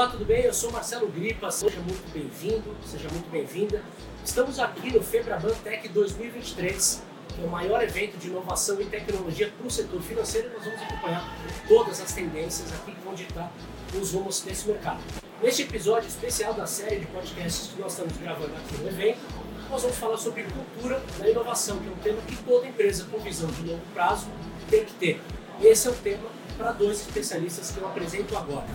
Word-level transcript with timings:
Olá, 0.00 0.08
tudo 0.08 0.24
bem? 0.24 0.44
Eu 0.44 0.54
sou 0.54 0.72
Marcelo 0.72 1.08
Gripa, 1.08 1.50
seja 1.50 1.78
muito 1.80 2.10
bem-vindo, 2.10 2.74
seja 2.86 3.06
muito 3.10 3.30
bem-vinda. 3.30 3.82
Estamos 4.24 4.58
aqui 4.58 4.94
no 4.94 5.02
Febraban 5.02 5.52
Tech 5.62 5.86
2023, 5.90 7.02
que 7.34 7.42
é 7.42 7.44
o 7.44 7.50
maior 7.50 7.82
evento 7.82 8.16
de 8.16 8.28
inovação 8.28 8.80
e 8.80 8.86
tecnologia 8.86 9.52
para 9.54 9.66
o 9.66 9.70
setor 9.70 10.00
financeiro 10.00 10.48
e 10.48 10.52
nós 10.54 10.64
vamos 10.64 10.80
acompanhar 10.80 11.36
todas 11.68 12.00
as 12.00 12.14
tendências 12.14 12.72
aqui 12.72 12.92
que 12.92 13.00
vão 13.04 13.12
ditar 13.12 13.52
os 13.94 14.12
rumos 14.12 14.40
desse 14.40 14.68
mercado. 14.68 15.00
Neste 15.42 15.64
episódio 15.64 16.08
especial 16.08 16.54
da 16.54 16.66
série 16.66 17.00
de 17.00 17.06
podcasts 17.08 17.68
que 17.68 17.78
nós 17.78 17.92
estamos 17.92 18.16
gravando 18.16 18.56
aqui 18.56 18.78
no 18.78 18.88
evento, 18.88 19.20
nós 19.68 19.82
vamos 19.82 19.98
falar 19.98 20.16
sobre 20.16 20.44
cultura 20.44 21.02
da 21.18 21.28
inovação, 21.28 21.78
que 21.78 21.86
é 21.86 21.92
um 21.92 21.96
tema 21.96 22.22
que 22.22 22.36
toda 22.36 22.66
empresa 22.66 23.04
com 23.04 23.18
visão 23.18 23.50
de 23.50 23.66
longo 23.66 23.84
prazo 23.92 24.28
tem 24.70 24.82
que 24.82 24.94
ter. 24.94 25.20
Esse 25.60 25.88
é 25.88 25.90
o 25.90 25.94
tema 25.94 26.30
para 26.56 26.72
dois 26.72 27.02
especialistas 27.02 27.70
que 27.70 27.78
eu 27.78 27.86
apresento 27.86 28.34
agora. 28.34 28.66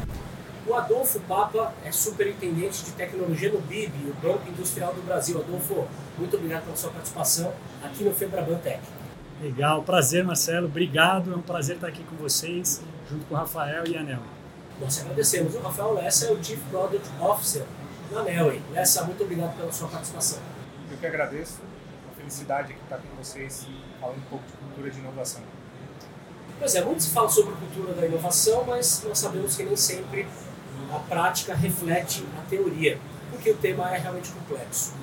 O 0.68 0.74
Adolfo 0.74 1.20
Papa 1.22 1.72
é 1.84 1.92
superintendente 1.92 2.84
de 2.84 2.92
tecnologia 2.94 3.52
no 3.52 3.60
BIB, 3.62 4.10
o 4.10 4.14
Banco 4.16 4.50
Industrial 4.50 4.92
do 4.96 5.02
Brasil. 5.04 5.40
Adolfo, 5.40 5.88
muito 6.18 6.36
obrigado 6.38 6.64
pela 6.64 6.76
sua 6.76 6.90
participação 6.90 7.54
aqui 7.84 8.04
no 8.04 8.12
Febraban 8.12 8.58
Tech. 8.58 8.82
Legal, 9.40 9.84
prazer 9.84 10.24
Marcelo, 10.24 10.66
obrigado, 10.66 11.32
é 11.32 11.36
um 11.36 11.42
prazer 11.42 11.76
estar 11.76 11.88
aqui 11.88 12.04
com 12.04 12.16
vocês, 12.16 12.82
junto 13.08 13.26
com 13.26 13.36
o 13.36 13.38
Rafael 13.38 13.86
e 13.86 13.96
a 13.96 14.02
Nel. 14.02 14.20
Nós 14.82 15.00
agradecemos. 15.02 15.54
O 15.54 15.60
Rafael 15.60 15.94
Lessa 15.94 16.26
é 16.26 16.32
o 16.32 16.44
Chief 16.44 16.60
Product 16.72 17.08
Officer 17.22 17.64
da 18.12 18.24
Nelway. 18.24 18.60
Lessa, 18.72 19.04
muito 19.04 19.24
obrigado 19.24 19.56
pela 19.56 19.72
sua 19.72 19.88
participação. 19.88 20.40
Eu 20.90 20.98
que 20.98 21.06
agradeço, 21.06 21.60
uma 22.06 22.16
felicidade 22.16 22.74
aqui 22.74 22.82
estar 22.82 22.98
com 22.98 23.24
vocês 23.24 23.68
falando 24.02 24.18
um 24.18 24.30
pouco 24.32 24.46
de 24.46 24.54
cultura 24.54 24.90
de 24.90 25.00
inovação. 25.00 25.42
Pois 26.58 26.74
é, 26.74 26.84
muito 26.84 27.04
se 27.04 27.10
fala 27.10 27.30
sobre 27.30 27.54
cultura 27.54 27.94
da 27.94 28.08
inovação, 28.08 28.64
mas 28.66 29.04
nós 29.08 29.20
sabemos 29.20 29.56
que 29.56 29.64
nem 29.64 29.76
sempre 29.76 30.26
a 30.92 31.00
prática 31.00 31.54
reflete 31.54 32.24
a 32.38 32.42
teoria, 32.50 33.00
porque 33.30 33.52
o 33.52 33.58
tema 33.58 33.90
é 33.94 33.98
realmente 33.98 34.32
complexo. 34.32 34.94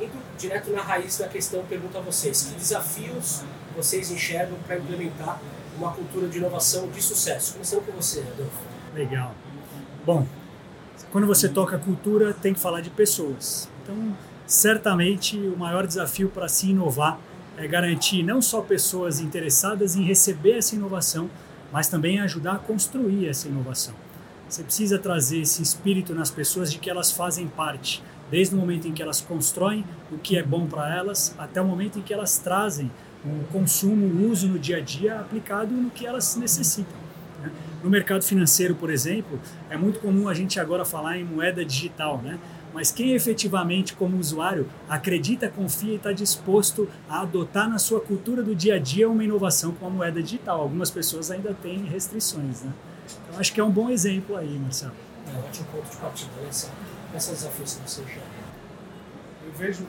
Indo 0.00 0.12
direto 0.38 0.70
na 0.70 0.82
raiz 0.82 1.18
da 1.18 1.28
questão, 1.28 1.64
pergunto 1.64 1.98
a 1.98 2.00
vocês: 2.00 2.42
que 2.42 2.54
desafios 2.58 3.42
vocês 3.76 4.10
enxergam 4.10 4.56
para 4.66 4.78
implementar 4.78 5.40
uma 5.76 5.92
cultura 5.92 6.28
de 6.28 6.38
inovação 6.38 6.88
de 6.88 7.02
sucesso? 7.02 7.54
Começando 7.54 7.86
com 7.86 7.92
você, 7.92 8.20
Adolfo. 8.20 8.58
Legal. 8.94 9.34
Bom, 10.04 10.26
quando 11.12 11.26
você 11.26 11.48
toca 11.48 11.78
cultura, 11.78 12.32
tem 12.32 12.54
que 12.54 12.60
falar 12.60 12.80
de 12.80 12.90
pessoas. 12.90 13.68
Então, 13.82 14.16
certamente, 14.46 15.36
o 15.36 15.56
maior 15.56 15.86
desafio 15.86 16.28
para 16.28 16.48
se 16.48 16.70
inovar 16.70 17.18
é 17.56 17.66
garantir 17.66 18.22
não 18.22 18.40
só 18.40 18.62
pessoas 18.62 19.20
interessadas 19.20 19.96
em 19.96 20.02
receber 20.02 20.58
essa 20.58 20.74
inovação, 20.74 21.28
mas 21.70 21.88
também 21.88 22.20
ajudar 22.20 22.54
a 22.54 22.58
construir 22.58 23.28
essa 23.28 23.48
inovação. 23.48 23.94
Você 24.50 24.64
precisa 24.64 24.98
trazer 24.98 25.42
esse 25.42 25.62
espírito 25.62 26.12
nas 26.12 26.28
pessoas 26.28 26.72
de 26.72 26.78
que 26.80 26.90
elas 26.90 27.12
fazem 27.12 27.46
parte, 27.46 28.02
desde 28.32 28.52
o 28.52 28.58
momento 28.58 28.88
em 28.88 28.92
que 28.92 29.00
elas 29.00 29.20
constroem 29.20 29.84
o 30.10 30.18
que 30.18 30.36
é 30.36 30.42
bom 30.42 30.66
para 30.66 30.92
elas, 30.92 31.32
até 31.38 31.62
o 31.62 31.64
momento 31.64 32.00
em 32.00 32.02
que 32.02 32.12
elas 32.12 32.36
trazem 32.38 32.90
o 33.24 33.44
consumo, 33.52 34.06
o 34.06 34.28
uso 34.28 34.48
no 34.48 34.58
dia 34.58 34.78
a 34.78 34.80
dia 34.80 35.20
aplicado 35.20 35.72
no 35.72 35.88
que 35.88 36.04
elas 36.04 36.34
necessitam. 36.34 36.98
Né? 37.40 37.52
No 37.84 37.88
mercado 37.88 38.24
financeiro, 38.24 38.74
por 38.74 38.90
exemplo, 38.90 39.38
é 39.70 39.76
muito 39.76 40.00
comum 40.00 40.28
a 40.28 40.34
gente 40.34 40.58
agora 40.58 40.84
falar 40.84 41.16
em 41.16 41.22
moeda 41.24 41.64
digital, 41.64 42.20
né? 42.20 42.36
mas 42.74 42.90
quem 42.90 43.12
efetivamente, 43.12 43.94
como 43.94 44.18
usuário, 44.18 44.68
acredita, 44.88 45.48
confia 45.48 45.92
e 45.92 45.96
está 45.96 46.10
disposto 46.10 46.88
a 47.08 47.20
adotar 47.20 47.70
na 47.70 47.78
sua 47.78 48.00
cultura 48.00 48.42
do 48.42 48.56
dia 48.56 48.74
a 48.74 48.78
dia 48.80 49.08
uma 49.08 49.22
inovação 49.22 49.70
com 49.72 49.86
a 49.86 49.90
moeda 49.90 50.20
digital? 50.20 50.60
Algumas 50.60 50.90
pessoas 50.90 51.30
ainda 51.30 51.54
têm 51.54 51.84
restrições. 51.84 52.62
Né? 52.62 52.72
Eu 53.32 53.38
acho 53.38 53.52
que 53.52 53.60
é 53.60 53.64
um 53.64 53.70
bom 53.70 53.90
exemplo 53.90 54.36
aí, 54.36 54.58
Marcelo. 54.58 54.94
É 55.26 55.36
um 55.36 55.40
ótimo 55.40 55.66
ponto 55.72 55.90
de 55.90 55.96
partida 55.96 56.30
né? 56.36 56.50
nessa 57.12 57.32
desafios 57.32 57.74
que 57.74 57.88
você 57.88 58.02
já. 58.02 58.20
Eu 59.44 59.52
vejo, 59.52 59.86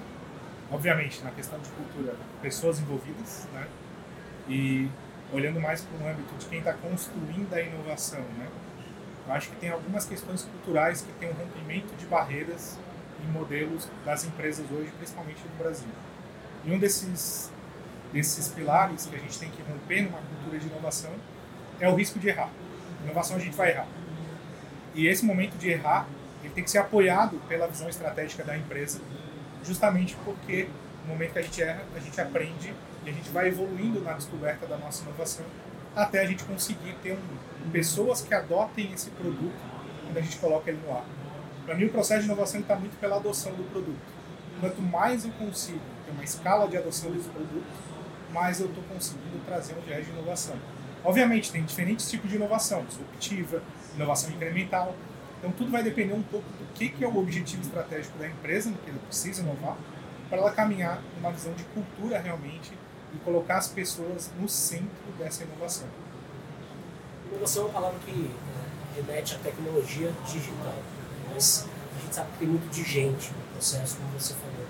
obviamente, 0.71 1.23
na 1.23 1.31
questão 1.31 1.59
de 1.59 1.69
cultura, 1.69 2.15
pessoas 2.41 2.79
envolvidas, 2.79 3.47
né? 3.53 3.67
E 4.49 4.89
olhando 5.31 5.59
mais 5.59 5.81
para 5.81 6.05
o 6.05 6.09
âmbito 6.09 6.33
de 6.37 6.45
quem 6.47 6.59
está 6.59 6.73
construindo 6.73 7.53
a 7.53 7.61
inovação, 7.61 8.21
né? 8.37 8.47
Eu 9.27 9.33
acho 9.33 9.49
que 9.49 9.55
tem 9.57 9.69
algumas 9.69 10.05
questões 10.05 10.43
culturais 10.43 11.01
que 11.01 11.11
têm 11.13 11.29
um 11.29 11.33
rompimento 11.33 11.95
de 11.95 12.05
barreiras 12.05 12.77
em 13.23 13.31
modelos 13.31 13.87
das 14.03 14.25
empresas 14.25 14.65
hoje, 14.71 14.91
principalmente 14.97 15.39
no 15.43 15.63
Brasil. 15.63 15.89
E 16.65 16.71
um 16.71 16.79
desses, 16.79 17.51
desses 18.11 18.47
pilares 18.49 19.05
que 19.05 19.15
a 19.15 19.19
gente 19.19 19.37
tem 19.39 19.49
que 19.49 19.61
romper 19.61 20.01
numa 20.01 20.19
cultura 20.19 20.59
de 20.59 20.67
inovação 20.67 21.11
é 21.79 21.87
o 21.87 21.95
risco 21.95 22.19
de 22.19 22.29
errar. 22.29 22.49
Inovação 23.03 23.37
a 23.37 23.39
gente 23.39 23.55
vai 23.55 23.71
errar. 23.71 23.87
E 24.93 25.07
esse 25.07 25.25
momento 25.25 25.57
de 25.57 25.69
errar, 25.69 26.07
ele 26.43 26.53
tem 26.53 26.63
que 26.63 26.71
ser 26.71 26.79
apoiado 26.79 27.41
pela 27.47 27.67
visão 27.67 27.87
estratégica 27.87 28.43
da 28.43 28.57
empresa, 28.57 28.99
justamente 29.63 30.15
porque 30.25 30.67
no 31.03 31.13
momento 31.13 31.33
que 31.33 31.39
a 31.39 31.41
gente 31.41 31.61
erra, 31.61 31.83
a 31.95 31.99
gente 31.99 32.19
aprende 32.19 32.73
e 33.05 33.09
a 33.09 33.13
gente 33.13 33.29
vai 33.29 33.47
evoluindo 33.47 34.01
na 34.01 34.13
descoberta 34.13 34.65
da 34.67 34.77
nossa 34.77 35.03
inovação 35.03 35.45
até 35.95 36.21
a 36.21 36.25
gente 36.25 36.43
conseguir 36.43 36.95
ter 37.03 37.13
um, 37.13 37.69
pessoas 37.71 38.21
que 38.21 38.33
adotem 38.33 38.91
esse 38.93 39.09
produto 39.11 39.53
quando 40.05 40.17
a 40.17 40.21
gente 40.21 40.37
coloca 40.37 40.69
ele 40.69 40.79
no 40.85 40.93
ar. 40.93 41.05
Para 41.65 41.75
mim, 41.75 41.85
o 41.85 41.89
processo 41.89 42.21
de 42.21 42.25
inovação 42.25 42.61
está 42.61 42.75
muito 42.75 42.97
pela 42.99 43.17
adoção 43.17 43.53
do 43.53 43.63
produto. 43.71 43.99
Quanto 44.59 44.81
mais 44.81 45.25
eu 45.25 45.31
consigo 45.31 45.79
ter 46.05 46.11
uma 46.11 46.23
escala 46.23 46.67
de 46.67 46.77
adoção 46.77 47.11
desse 47.11 47.29
produto, 47.29 47.65
mais 48.31 48.59
eu 48.59 48.67
estou 48.67 48.83
conseguindo 48.83 49.39
trazer 49.45 49.75
um 49.75 49.81
viés 49.81 50.05
de 50.05 50.11
inovação. 50.11 50.55
Obviamente, 51.03 51.51
tem 51.51 51.63
diferentes 51.63 52.09
tipos 52.09 52.29
de 52.29 52.35
inovação, 52.35 52.85
disruptiva, 52.85 53.61
inovação 53.95 54.29
incremental. 54.31 54.95
Então, 55.39 55.51
tudo 55.51 55.71
vai 55.71 55.81
depender 55.81 56.13
um 56.13 56.21
pouco 56.21 56.45
do 56.47 56.73
que, 56.73 56.89
que 56.89 57.03
é 57.03 57.07
o 57.07 57.17
objetivo 57.17 57.63
estratégico 57.63 58.17
da 58.19 58.27
empresa, 58.27 58.69
no 58.69 58.77
que 58.77 58.89
ela 58.89 58.99
precisa 58.99 59.41
inovar, 59.41 59.75
para 60.29 60.37
ela 60.37 60.51
caminhar 60.51 61.01
numa 61.15 61.31
visão 61.31 61.53
de 61.53 61.63
cultura 61.65 62.19
realmente 62.19 62.71
e 63.13 63.17
colocar 63.19 63.57
as 63.57 63.67
pessoas 63.67 64.31
no 64.39 64.47
centro 64.47 65.11
dessa 65.17 65.43
inovação. 65.43 65.87
Inovação 67.31 67.63
é 67.63 67.65
uma 67.65 67.73
palavra 67.73 67.99
que 68.05 68.11
é, 68.11 68.95
remete 69.01 69.35
à 69.35 69.39
tecnologia 69.39 70.11
digital, 70.25 70.75
mas 71.33 71.65
a 71.97 72.01
gente 72.01 72.15
sabe 72.15 72.31
que 72.33 72.37
tem 72.39 72.47
muito 72.47 72.69
de 72.69 72.83
gente 72.83 73.31
no 73.31 73.43
processo, 73.53 73.97
como 73.97 74.19
você 74.19 74.33
falou, 74.35 74.67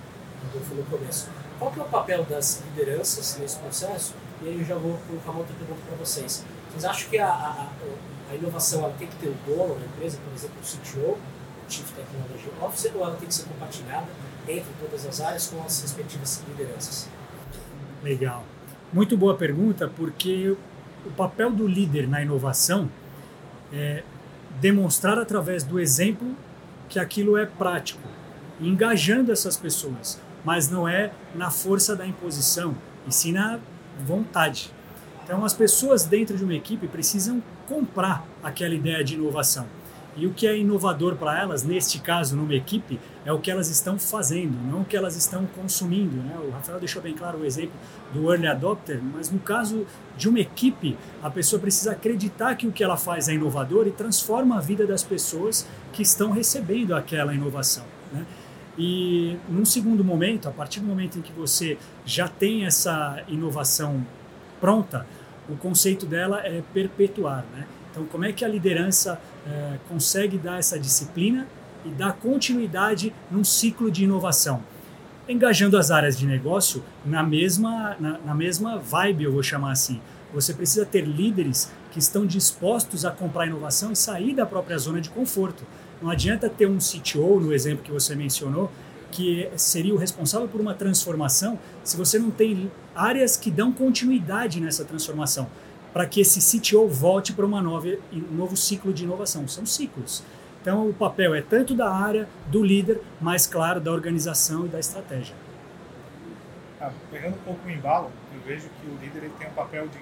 Adolfo, 0.50 0.76
no 0.76 0.84
começo. 0.86 1.30
Qual 1.60 1.72
que 1.72 1.80
é 1.80 1.84
o 1.84 1.90
papel 1.90 2.24
das 2.24 2.64
lideranças 2.66 3.38
nesse 3.38 3.58
processo? 3.58 4.16
E 4.42 4.48
aí 4.48 4.60
eu 4.60 4.66
já 4.66 4.76
vou 4.76 4.98
colocar 5.08 5.32
uma 5.32 5.40
outra 5.40 5.54
pergunta 5.56 5.80
para 5.88 5.98
vocês. 5.98 6.44
Vocês 6.70 6.86
acham 6.86 7.10
que 7.10 7.18
a, 7.18 7.28
a, 7.28 7.70
a 8.32 8.36
inovação 8.36 8.84
ela 8.84 8.94
tem 8.98 9.08
que 9.08 9.16
ter 9.18 9.30
um 9.30 9.36
dono 9.46 9.78
na 9.78 9.86
empresa, 9.86 10.18
por 10.24 10.34
exemplo, 10.34 10.56
o 10.60 10.66
CTO, 10.66 11.12
o 11.12 11.72
Chief 11.72 11.88
Technology 11.92 12.50
Officer, 12.62 12.92
ou 12.96 13.04
ela 13.04 13.16
tem 13.16 13.28
que 13.28 13.36
ser 13.36 13.46
compartilhada 13.46 14.08
entre 14.48 14.72
todas 14.80 15.06
as 15.06 15.22
áreas 15.22 15.48
com 15.48 15.64
as 15.64 15.82
respectivas 15.82 16.44
lideranças? 16.48 17.08
Legal. 18.04 18.44
Muito 18.92 19.16
boa 19.16 19.36
pergunta, 19.36 19.88
porque 19.96 20.56
o 21.06 21.12
papel 21.12 21.52
do 21.52 21.68
líder 21.68 22.08
na 22.08 22.22
inovação 22.22 22.90
é 23.72 24.04
demonstrar 24.60 25.18
através 25.18 25.64
do 25.64 25.80
exemplo 25.80 26.36
que 26.90 27.00
aquilo 27.00 27.38
é 27.38 27.46
prático, 27.46 28.08
engajando 28.60 29.32
essas 29.32 29.56
pessoas, 29.56 30.20
mas 30.44 30.70
não 30.70 30.88
é 30.88 31.12
na 31.34 31.50
força 31.50 31.96
da 31.96 32.06
imposição, 32.06 32.76
e 33.08 33.14
sim 33.14 33.32
na 33.32 33.60
vontade. 34.02 34.72
Então, 35.24 35.46
as 35.46 35.54
pessoas 35.54 36.06
dentro 36.06 36.38
de 36.38 36.44
uma 36.44 36.54
equipe 36.54 36.88
precisam 36.88 37.42
comprar 37.68 38.26
aquela 38.44 38.74
ideia 38.74 39.04
de 39.04 39.16
inovação. 39.16 39.68
E 40.18 40.28
o 40.28 40.34
que 40.34 40.46
é 40.46 40.58
inovador 40.58 41.16
para 41.16 41.40
elas, 41.40 41.64
neste 41.64 42.00
caso, 42.00 42.36
numa 42.36 42.54
equipe, 42.54 43.00
é 43.26 43.32
o 43.32 43.40
que 43.40 43.50
elas 43.50 43.70
estão 43.70 43.98
fazendo, 43.98 44.58
não 44.70 44.82
o 44.82 44.86
que 44.86 44.98
elas 44.98 45.16
estão 45.16 45.46
consumindo. 45.46 46.18
Né? 46.18 46.38
O 46.46 46.52
Rafael 46.52 46.80
deixou 46.80 47.02
bem 47.02 47.14
claro 47.14 47.40
o 47.40 47.46
exemplo 47.46 47.72
do 48.14 48.30
early 48.30 48.48
adopter, 48.48 49.02
mas 49.02 49.32
no 49.32 49.40
caso 49.40 49.86
de 50.18 50.28
uma 50.28 50.40
equipe, 50.40 50.98
a 51.24 51.30
pessoa 51.30 51.62
precisa 51.62 51.94
acreditar 51.94 52.56
que 52.56 52.68
o 52.68 52.74
que 52.74 52.84
ela 52.84 52.98
faz 52.98 53.30
é 53.30 53.34
inovador 53.34 53.88
e 53.88 53.92
transforma 53.92 54.58
a 54.58 54.60
vida 54.60 54.86
das 54.86 55.02
pessoas 55.02 55.66
que 55.94 56.02
estão 56.02 56.32
recebendo 56.32 56.94
aquela 56.94 57.34
inovação. 57.34 57.86
Né? 58.12 58.26
E 58.84 59.38
num 59.48 59.64
segundo 59.64 60.04
momento, 60.04 60.50
a 60.50 60.52
partir 60.52 60.80
do 60.80 60.88
momento 60.88 61.20
em 61.20 61.22
que 61.22 61.32
você 61.32 61.78
já 62.04 62.28
tem 62.28 62.66
essa 62.66 63.22
inovação 63.28 64.04
pronta, 64.60 65.06
o 65.48 65.56
conceito 65.56 66.08
dela 66.08 66.42
é 66.44 66.64
perpetuar. 66.74 67.46
Né? 67.54 67.68
Então, 67.92 68.06
como 68.06 68.26
é 68.26 68.32
que 68.34 68.44
a 68.44 68.48
liderança 68.48 69.22
é, 69.46 69.78
consegue 69.88 70.36
dar 70.36 70.58
essa 70.58 70.80
disciplina 70.80 71.48
e 71.86 71.90
dar 71.90 72.14
continuidade 72.14 73.14
num 73.30 73.44
ciclo 73.44 73.92
de 73.92 74.04
inovação? 74.04 74.64
Engajando 75.30 75.78
as 75.78 75.92
áreas 75.92 76.18
de 76.18 76.26
negócio 76.26 76.84
na 77.06 77.22
mesma, 77.22 77.96
na, 78.00 78.18
na 78.18 78.34
mesma 78.34 78.80
vibe, 78.80 79.26
eu 79.26 79.32
vou 79.32 79.44
chamar 79.44 79.74
assim. 79.74 80.02
Você 80.34 80.56
precisa 80.56 80.88
ter 80.88 81.02
líderes 81.02 81.72
que 81.92 82.00
estão 82.00 82.26
dispostos 82.26 83.06
a 83.06 83.12
comprar 83.12 83.46
inovação 83.46 83.92
e 83.92 83.96
sair 83.96 84.34
da 84.34 84.46
própria 84.46 84.80
zona 84.80 85.00
de 85.00 85.12
conforto. 85.12 85.64
Não 86.02 86.10
adianta 86.10 86.50
ter 86.50 86.68
um 86.68 86.78
CTO, 86.78 87.40
no 87.40 87.54
exemplo 87.54 87.84
que 87.84 87.92
você 87.92 88.16
mencionou, 88.16 88.72
que 89.12 89.50
seria 89.58 89.94
o 89.94 89.98
responsável 89.98 90.48
por 90.48 90.62
uma 90.62 90.74
transformação, 90.74 91.60
se 91.84 91.98
você 91.98 92.18
não 92.18 92.32
tem 92.32 92.72
áreas 92.96 93.36
que 93.38 93.52
dão 93.52 93.72
continuidade 93.72 94.60
nessa 94.60 94.86
transformação 94.86 95.48
para 95.94 96.06
que 96.06 96.22
esse 96.22 96.40
CTO 96.40 96.88
volte 96.88 97.34
para 97.34 97.46
um 97.46 97.50
novo 97.50 98.56
ciclo 98.56 98.94
de 98.94 99.04
inovação. 99.04 99.48
São 99.48 99.66
ciclos. 99.66 100.24
Então 100.62 100.88
o 100.90 100.94
papel 100.94 101.34
é 101.36 101.42
tanto 101.42 101.76
da 101.76 101.92
área, 101.92 102.28
do 102.48 102.64
líder, 102.64 103.02
mas 103.20 103.48
claro, 103.48 103.82
da 103.82 103.92
organização 103.92 104.66
e 104.66 104.70
da 104.70 104.80
estratégia. 104.80 105.36
Ah, 106.80 106.92
pegando 107.12 107.36
um 107.36 107.40
pouco 107.40 107.68
o 107.68 107.70
embalo, 107.70 108.12
eu 108.34 108.42
vejo 108.42 108.68
que 108.70 108.88
o 108.88 108.98
líder 109.02 109.26
ele 109.26 109.34
tem 109.38 109.48
o 109.48 109.52
papel 109.52 109.88
de 109.88 109.98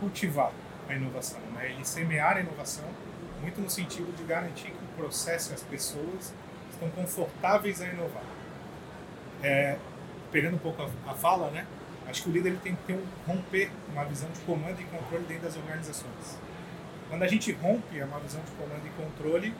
cultivar 0.00 0.52
a 0.88 0.94
inovação, 0.94 1.40
né? 1.54 1.72
ele 1.72 1.84
semear 1.84 2.36
a 2.36 2.40
inovação, 2.40 2.84
muito 3.40 3.60
no 3.60 3.70
sentido 3.70 4.14
de 4.16 4.24
garantir 4.24 4.70
que 4.70 4.84
o 4.84 4.96
processo 4.96 5.50
e 5.50 5.54
as 5.54 5.62
pessoas 5.62 6.32
estão 6.72 6.88
confortáveis 6.90 7.80
a 7.80 7.86
inovar. 7.86 8.24
É, 9.42 9.76
pegando 10.30 10.56
um 10.56 10.58
pouco 10.58 10.82
a, 10.82 11.10
a, 11.10 11.14
fala, 11.14 11.50
né? 11.50 11.66
acho 12.06 12.22
que 12.22 12.28
o 12.30 12.32
líder 12.32 12.50
ele 12.50 12.58
tem 12.62 12.74
que 12.74 12.82
ter 12.84 12.94
um, 12.94 13.04
romper 13.26 13.70
uma 13.92 14.04
visão 14.04 14.28
de 14.30 14.40
comando 14.40 14.80
e 14.80 14.84
controle 14.84 15.24
dentro 15.24 15.44
das 15.44 15.56
organizações. 15.56 16.38
Quando 17.08 17.22
a 17.22 17.28
gente 17.28 17.52
rompe 17.52 18.00
uma 18.02 18.18
visão 18.20 18.40
de 18.42 18.50
comando 18.52 18.86
e 18.86 18.90
controle, 18.90 19.54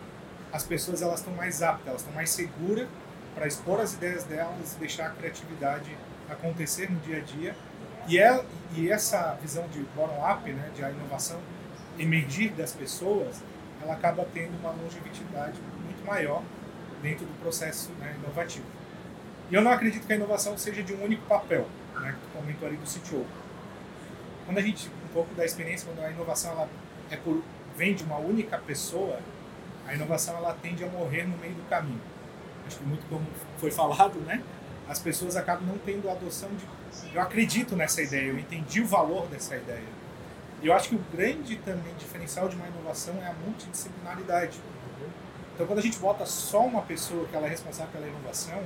as 0.53 0.65
pessoas 0.65 1.03
elas 1.03 1.21
estão 1.21 1.35
mais 1.35 1.63
aptas, 1.63 1.87
elas 1.87 2.01
estão 2.01 2.15
mais 2.15 2.31
seguras 2.31 2.89
para 3.35 3.47
expor 3.47 3.81
as 3.81 3.95
ideias 3.95 4.25
delas 4.25 4.75
e 4.75 4.79
deixar 4.79 5.09
a 5.09 5.11
criatividade 5.11 5.97
acontecer 6.29 6.91
no 6.91 6.99
dia 7.01 7.19
a 7.19 7.21
dia. 7.21 7.57
E, 8.09 8.19
é, 8.19 8.45
e 8.75 8.91
essa 8.91 9.37
visão 9.43 9.67
de 9.69 9.81
bottom-up, 9.95 10.51
né, 10.51 10.71
de 10.75 10.85
a 10.85 10.91
inovação 10.91 11.41
emergir 11.99 12.53
das 12.53 12.73
pessoas, 12.73 13.43
ela 13.87 13.95
acaba 13.95 14.27
tendo 14.35 14.59
uma 14.59 14.71
longevidade 14.71 15.59
muito 15.85 16.05
maior 16.05 16.43
dentro 17.01 17.25
do 17.25 17.41
processo 17.41 17.91
né, 18.01 18.17
inovativo. 18.19 18.67
E 19.49 19.55
eu 19.55 19.63
não 19.63 19.71
acredito 19.71 20.07
que 20.07 20.13
a 20.13 20.17
inovação 20.17 20.59
seja 20.59 20.83
de 20.83 20.93
um 20.93 21.05
único 21.05 21.25
papel, 21.27 21.69
né, 21.95 22.13
que 22.13 22.27
tu 22.27 22.39
comentou 22.39 22.69
ali 22.69 22.77
do 22.77 22.85
CTO. 22.85 23.25
Quando 24.45 24.59
a 24.59 24.61
gente, 24.61 24.89
um 24.89 25.13
pouco 25.13 25.35
da 25.35 25.45
experiência, 25.45 25.89
quando 25.89 26.05
a 26.05 26.11
inovação 26.11 26.51
ela 26.51 26.69
é 27.11 27.17
por, 27.17 27.43
vem 27.77 27.95
de 27.95 28.03
uma 28.03 28.19
única 28.19 28.59
pessoa, 28.59 29.21
a 29.87 29.95
inovação 29.95 30.37
ela 30.37 30.53
tende 30.61 30.83
a 30.83 30.89
morrer 30.89 31.25
no 31.25 31.37
meio 31.39 31.55
do 31.55 31.69
caminho. 31.69 32.01
Acho 32.67 32.79
que 32.79 32.85
muito 32.85 33.07
como 33.09 33.25
foi 33.59 33.71
falado, 33.71 34.19
né? 34.21 34.43
As 34.89 34.99
pessoas 34.99 35.37
acabam 35.37 35.67
não 35.67 35.79
tendo 35.79 36.11
adoção 36.11 36.49
de 36.51 36.65
eu 37.15 37.21
acredito 37.21 37.77
nessa 37.77 38.03
ideia, 38.03 38.31
eu 38.31 38.39
entendi 38.39 38.81
o 38.81 38.87
valor 38.87 39.27
dessa 39.27 39.57
ideia. 39.57 39.83
Eu 40.67 40.75
acho 40.75 40.89
que 40.89 40.97
o 40.97 41.05
grande 41.13 41.57
também 41.59 41.95
diferencial 41.99 42.49
de 42.49 42.57
uma 42.57 42.67
inovação 42.67 43.15
é 43.23 43.27
a 43.29 43.35
multidisciplinaridade. 43.45 44.59
Então, 45.55 45.67
quando 45.67 45.79
a 45.79 45.83
gente 45.83 45.99
bota 45.99 46.27
só 46.27 46.67
uma 46.67 46.83
pessoa 46.83 47.27
que 47.29 47.37
ela 47.37 47.47
é 47.47 47.51
responsável 47.51 47.93
pela 47.93 48.07
inovação, 48.07 48.61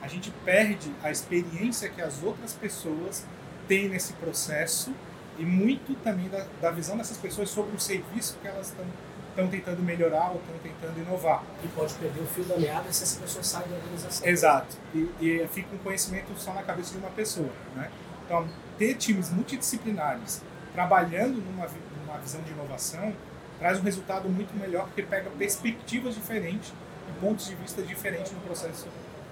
a 0.00 0.08
gente 0.08 0.30
perde 0.44 0.92
a 1.02 1.10
experiência 1.10 1.88
que 1.88 2.00
as 2.00 2.22
outras 2.22 2.52
pessoas 2.54 3.24
têm 3.66 3.88
nesse 3.88 4.12
processo 4.14 4.94
e 5.38 5.44
muito 5.44 5.94
também 6.02 6.28
da, 6.28 6.46
da 6.60 6.70
visão 6.70 6.96
dessas 6.96 7.16
pessoas 7.16 7.50
sobre 7.50 7.76
o 7.76 7.80
serviço 7.80 8.38
que 8.40 8.46
elas 8.46 8.68
estão 8.68 8.86
estão 9.32 9.48
tentando 9.48 9.82
melhorar 9.82 10.30
ou 10.30 10.36
estão 10.36 10.54
tentando 10.62 11.00
inovar. 11.00 11.42
E 11.64 11.68
pode 11.68 11.94
perder 11.94 12.20
o 12.20 12.26
fio 12.26 12.44
da 12.44 12.58
meada 12.58 12.92
se 12.92 13.02
essa 13.02 13.18
pessoa 13.18 13.42
sai 13.42 13.64
da 13.66 13.76
organização. 13.76 14.26
Exato. 14.26 14.76
E, 14.94 15.10
e 15.20 15.48
fica 15.50 15.74
um 15.74 15.78
conhecimento 15.78 16.32
só 16.36 16.52
na 16.52 16.62
cabeça 16.62 16.92
de 16.92 16.98
uma 16.98 17.10
pessoa. 17.10 17.48
Né? 17.74 17.90
Então, 18.26 18.46
ter 18.78 18.94
times 18.94 19.30
multidisciplinares 19.30 20.42
trabalhando 20.72 21.36
numa, 21.36 21.66
numa 22.04 22.18
visão 22.18 22.40
de 22.42 22.50
inovação 22.50 23.12
traz 23.58 23.78
um 23.78 23.82
resultado 23.82 24.28
muito 24.28 24.52
melhor 24.58 24.86
porque 24.86 25.02
pega 25.02 25.30
perspectivas 25.30 26.14
diferentes 26.14 26.72
e 27.08 27.20
pontos 27.20 27.46
de 27.46 27.54
vista 27.54 27.80
diferentes 27.82 28.32
no 28.32 28.40
processo 28.40 28.86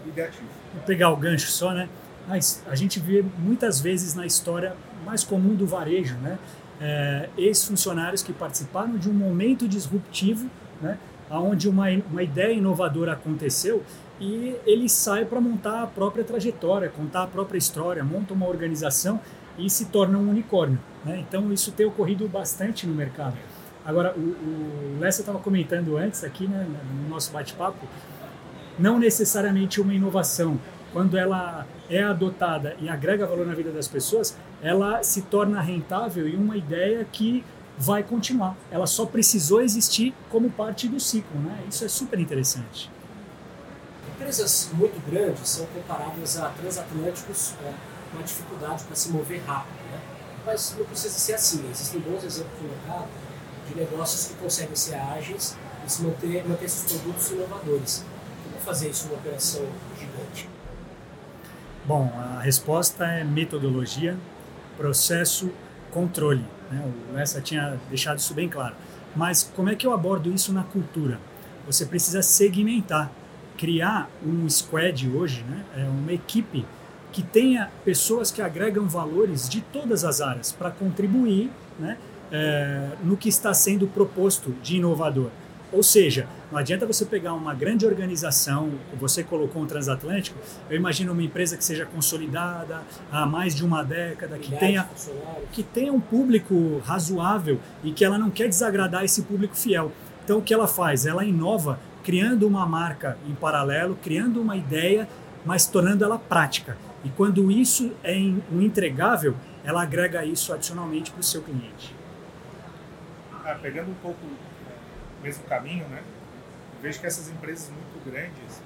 ideativo. 0.07 0.47
Vou 0.73 0.83
pegar 0.85 1.11
o 1.11 1.17
gancho 1.17 1.51
só, 1.51 1.73
né? 1.73 1.89
Mas 2.29 2.63
a 2.69 2.77
gente 2.77 3.01
vê 3.01 3.25
muitas 3.39 3.81
vezes 3.81 4.15
na 4.15 4.25
história 4.25 4.77
mais 5.05 5.25
comum 5.25 5.55
do 5.55 5.67
varejo, 5.67 6.17
né? 6.19 6.39
É, 6.81 7.29
ex-funcionários 7.37 8.23
que 8.23 8.33
participaram 8.33 8.97
de 8.97 9.11
um 9.11 9.13
momento 9.13 9.67
disruptivo, 9.67 10.49
né? 10.81 10.97
Onde 11.29 11.69
uma, 11.69 11.87
uma 12.11 12.23
ideia 12.23 12.53
inovadora 12.53 13.13
aconteceu 13.13 13.85
e 14.21 14.57
ele 14.67 14.89
sai 14.89 15.25
para 15.25 15.41
montar 15.41 15.83
a 15.83 15.87
própria 15.87 16.23
trajetória, 16.23 16.89
contar 16.89 17.23
a 17.23 17.27
própria 17.27 17.59
história, 17.59 18.05
monta 18.05 18.35
uma 18.35 18.47
organização 18.47 19.21
e 19.65 19.71
se 19.71 19.87
torna 19.87 20.19
um 20.19 20.31
unicórnio. 20.31 20.79
Né? 21.05 21.25
Então 21.27 21.53
isso 21.53 21.73
tem 21.73 21.87
ocorrido 21.87 22.29
bastante 22.29 22.87
no 22.87 22.95
mercado. 22.95 23.37
Agora, 23.85 24.15
o, 24.17 24.21
o 24.21 24.99
Lessa 25.01 25.21
estava 25.23 25.39
comentando 25.39 25.97
antes 25.97 26.23
aqui 26.23 26.47
né, 26.47 26.67
no 26.95 27.09
nosso 27.09 27.33
bate-papo, 27.33 27.87
não 28.79 28.99
necessariamente 28.99 29.81
uma 29.81 29.95
inovação, 29.95 30.59
quando 30.93 31.17
ela 31.17 31.67
é 31.89 32.03
adotada 32.03 32.77
e 32.81 32.89
agrega 32.89 33.27
valor 33.27 33.47
na 33.47 33.55
vida 33.55 33.71
das 33.71 33.87
pessoas, 33.87 34.37
ela 34.63 35.03
se 35.03 35.23
torna 35.23 35.61
rentável 35.61 36.29
e 36.29 36.37
uma 36.37 36.57
ideia 36.57 37.07
que 37.11 37.45
vai 37.79 38.03
continuar. 38.03 38.57
Ela 38.71 38.87
só 38.87 39.07
precisou 39.07 39.63
existir 39.63 40.15
como 40.29 40.51
parte 40.51 40.89
do 40.89 41.01
ciclo, 41.01 41.41
né? 41.41 41.63
Isso 41.69 41.85
é 41.85 41.89
super 41.89 42.19
interessante. 42.19 42.91
Empresas 44.15 44.71
muito 44.75 45.01
grandes 45.11 45.49
são 45.49 45.67
comparadas 45.67 46.39
a 46.39 46.51
transatlânticos 46.51 47.55
é, 47.65 47.73
com 47.73 47.90
uma 48.13 48.23
dificuldade 48.23 48.85
para 48.85 48.97
se 48.97 49.11
mover 49.11 49.43
rápido, 49.47 49.83
né? 49.91 50.01
Mas 50.45 50.75
não 50.79 50.85
precisa 50.85 51.19
ser 51.19 51.35
assim. 51.35 51.69
Existem 51.71 52.01
bons 52.01 52.25
exemplos 52.25 52.61
no 52.61 52.69
mercado 52.69 53.09
de 53.69 53.75
negócios 53.77 54.27
que 54.27 54.35
conseguem 54.35 54.75
ser 54.75 54.95
ágeis 54.95 55.57
e 55.87 55.91
se 55.91 56.03
manter, 56.03 56.47
manter 56.49 56.69
seus 56.69 56.93
produtos 56.93 57.31
inovadores. 57.31 58.05
Como 58.45 58.61
fazer 58.63 58.91
isso 58.91 59.07
numa 59.07 59.19
operação 59.19 59.67
gigante? 59.99 60.49
Bom, 61.85 62.13
a 62.17 62.41
resposta 62.41 63.05
é 63.05 63.25
metodologia, 63.25 64.17
processo, 64.77 65.51
controle. 65.91 66.45
Né? 66.71 66.93
O 67.11 67.15
Lessa 67.15 67.41
tinha 67.41 67.79
deixado 67.89 68.19
isso 68.19 68.35
bem 68.35 68.49
claro. 68.49 68.75
Mas 69.15 69.43
como 69.57 69.69
é 69.69 69.75
que 69.75 69.87
eu 69.87 69.93
abordo 69.93 70.33
isso 70.33 70.53
na 70.53 70.63
cultura? 70.63 71.19
Você 71.67 71.85
precisa 71.85 72.23
segmentar, 72.23 73.11
criar 73.57 74.09
um 74.25 74.49
squad 74.49 75.09
hoje, 75.09 75.43
né? 75.45 75.65
é 75.77 75.85
uma 75.85 76.13
equipe 76.13 76.65
que 77.13 77.23
tenha 77.23 77.71
pessoas 77.85 78.31
que 78.31 78.41
agregam 78.43 78.89
valores 78.89 79.49
de 79.49 79.61
todas 79.61 80.05
as 80.05 80.21
áreas 80.21 80.53
para 80.53 80.71
contribuir 80.71 81.51
né? 81.79 81.97
É, 82.33 82.91
no 83.03 83.17
que 83.17 83.29
está 83.29 83.53
sendo 83.53 83.89
proposto 83.89 84.55
de 84.63 84.77
inovador. 84.77 85.31
Ou 85.73 85.83
seja, 85.83 86.27
não 86.51 86.59
adianta 86.59 86.85
você 86.85 87.05
pegar 87.05 87.33
uma 87.33 87.55
grande 87.55 87.87
organização, 87.87 88.71
você 88.99 89.23
colocou 89.23 89.63
um 89.63 89.67
transatlântico, 89.67 90.37
eu 90.69 90.77
imagino 90.77 91.13
uma 91.13 91.23
empresa 91.23 91.57
que 91.57 91.65
seja 91.65 91.87
consolidada 91.87 92.83
há 93.11 93.25
mais 93.25 93.55
de 93.55 93.65
uma 93.65 93.85
década, 93.85 94.37
que 94.37 94.57
tenha, 94.57 94.89
que 95.53 95.63
tenha 95.63 95.93
um 95.93 96.01
público 96.01 96.81
razoável 96.85 97.61
e 97.85 97.93
que 97.93 98.05
ela 98.05 98.19
não 98.19 98.31
quer 98.31 98.49
desagradar 98.49 99.05
esse 99.05 99.23
público 99.23 99.57
fiel. 99.57 99.93
Então 100.25 100.39
o 100.39 100.43
que 100.43 100.53
ela 100.53 100.67
faz? 100.67 101.07
Ela 101.07 101.25
inova 101.25 101.79
criando 102.03 102.49
uma 102.49 102.67
marca 102.67 103.17
em 103.29 103.35
paralelo, 103.35 103.97
criando 104.03 104.41
uma 104.41 104.57
ideia, 104.57 105.09
mas 105.45 105.67
tornando 105.67 106.05
ela 106.05 106.19
prática. 106.19 106.77
E 107.03 107.09
quando 107.11 107.51
isso 107.51 107.95
é 108.05 108.15
um 108.53 108.61
entregável, 108.61 109.35
ela 109.65 109.83
agrega 109.83 110.25
isso 110.25 110.53
adicionalmente 110.53 111.11
para 111.11 111.21
o 111.21 111.25
seu 111.25 111.43
cliente. 111.43 111.95
Ah, 113.45 113.59
pegando 113.61 113.91
um 113.91 113.95
pouco 113.95 114.19
o 114.25 115.23
mesmo 115.23 115.45
caminho, 115.45 115.87
né? 115.89 116.03
Vejo 116.83 117.01
que 117.01 117.07
essas 117.07 117.29
empresas 117.29 117.71
muito 117.71 118.05
grandes, 118.05 118.63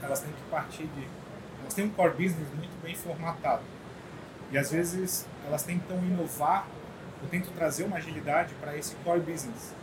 elas 0.00 0.20
têm 0.20 0.32
que 0.32 0.42
partir 0.50 0.84
de... 0.84 1.08
Elas 1.60 1.74
têm 1.74 1.86
um 1.86 1.90
core 1.90 2.12
business 2.12 2.48
muito 2.56 2.82
bem 2.82 2.94
formatado. 2.94 3.62
E 4.52 4.58
às 4.58 4.70
vezes 4.70 5.26
elas 5.46 5.62
tentam 5.62 5.96
inovar, 5.98 6.66
ou 7.22 7.28
tentam 7.28 7.52
trazer 7.52 7.84
uma 7.84 7.96
agilidade 7.96 8.54
para 8.60 8.76
esse 8.76 8.94
core 8.96 9.20
business. 9.20 9.74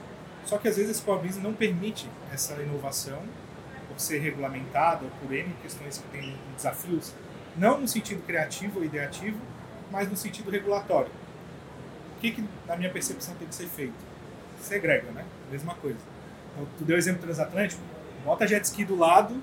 Só 0.46 0.58
que 0.58 0.68
às 0.68 0.78
vezes 0.78 0.92
esse 0.92 1.02
core 1.02 1.28
business 1.28 1.44
não 1.44 1.54
permite 1.54 2.10
essa 2.34 2.54
inovação, 2.62 3.22
por 3.88 4.00
ser 4.00 4.20
regulamentado, 4.20 5.06
por 5.22 5.34
N 5.34 5.54
questões 5.62 5.98
que 5.98 6.08
têm 6.10 6.38
desafios, 6.56 7.14
não 7.58 7.80
no 7.80 7.88
sentido 7.88 8.26
criativo 8.26 8.80
ou 8.80 8.86
ideativo, 8.86 9.38
mas 9.92 10.10
no 10.10 10.16
sentido 10.16 10.52
regulatório. 10.52 11.12
O 12.16 12.20
que, 12.20 12.32
que 12.32 12.44
na 12.68 12.76
minha 12.76 12.90
percepção, 12.90 13.36
tem 13.36 13.48
que 13.48 13.56
ser 13.56 13.68
feito? 13.68 13.94
Segrega, 14.60 15.12
né? 15.12 15.26
Mesma 15.52 15.76
coisa. 15.76 16.00
Então, 16.54 16.68
tu 16.78 16.84
deu 16.84 16.96
o 16.96 17.00
exemplo 17.00 17.22
transatlântico, 17.22 17.82
bota 18.26 18.48
jet 18.48 18.66
ski 18.66 18.84
do 18.84 18.96
lado, 18.96 19.42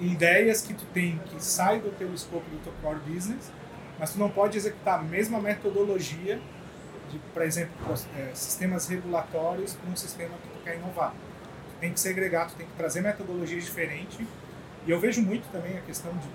ideias 0.00 0.62
que 0.62 0.74
tu 0.74 0.84
tem 0.86 1.18
que 1.26 1.42
saem 1.42 1.80
do 1.80 1.90
teu 1.90 2.12
escopo 2.14 2.48
do 2.50 2.62
teu 2.62 2.72
core 2.82 3.00
business, 3.06 3.50
mas 3.98 4.12
tu 4.12 4.18
não 4.18 4.30
pode 4.30 4.56
executar 4.56 4.98
a 4.98 5.02
mesma 5.02 5.40
metodologia 5.40 6.40
de, 7.10 7.18
por 7.18 7.42
exemplo, 7.42 7.74
é, 8.16 8.30
sistemas 8.34 8.86
regulatórios 8.88 9.74
para 9.74 9.90
um 9.90 9.96
sistema 9.96 10.30
que 10.42 10.48
tu 10.48 10.64
quer 10.64 10.76
inovar. 10.76 11.12
Tu 11.12 11.80
tem 11.80 11.92
que 11.92 12.00
segregar, 12.00 12.48
tu 12.48 12.54
tem 12.54 12.66
que 12.66 12.72
trazer 12.74 13.00
metodologias 13.00 13.64
diferentes. 13.64 14.20
E 14.86 14.90
eu 14.90 14.98
vejo 15.00 15.20
muito 15.20 15.50
também 15.50 15.76
a 15.76 15.80
questão 15.80 16.12
de 16.12 16.28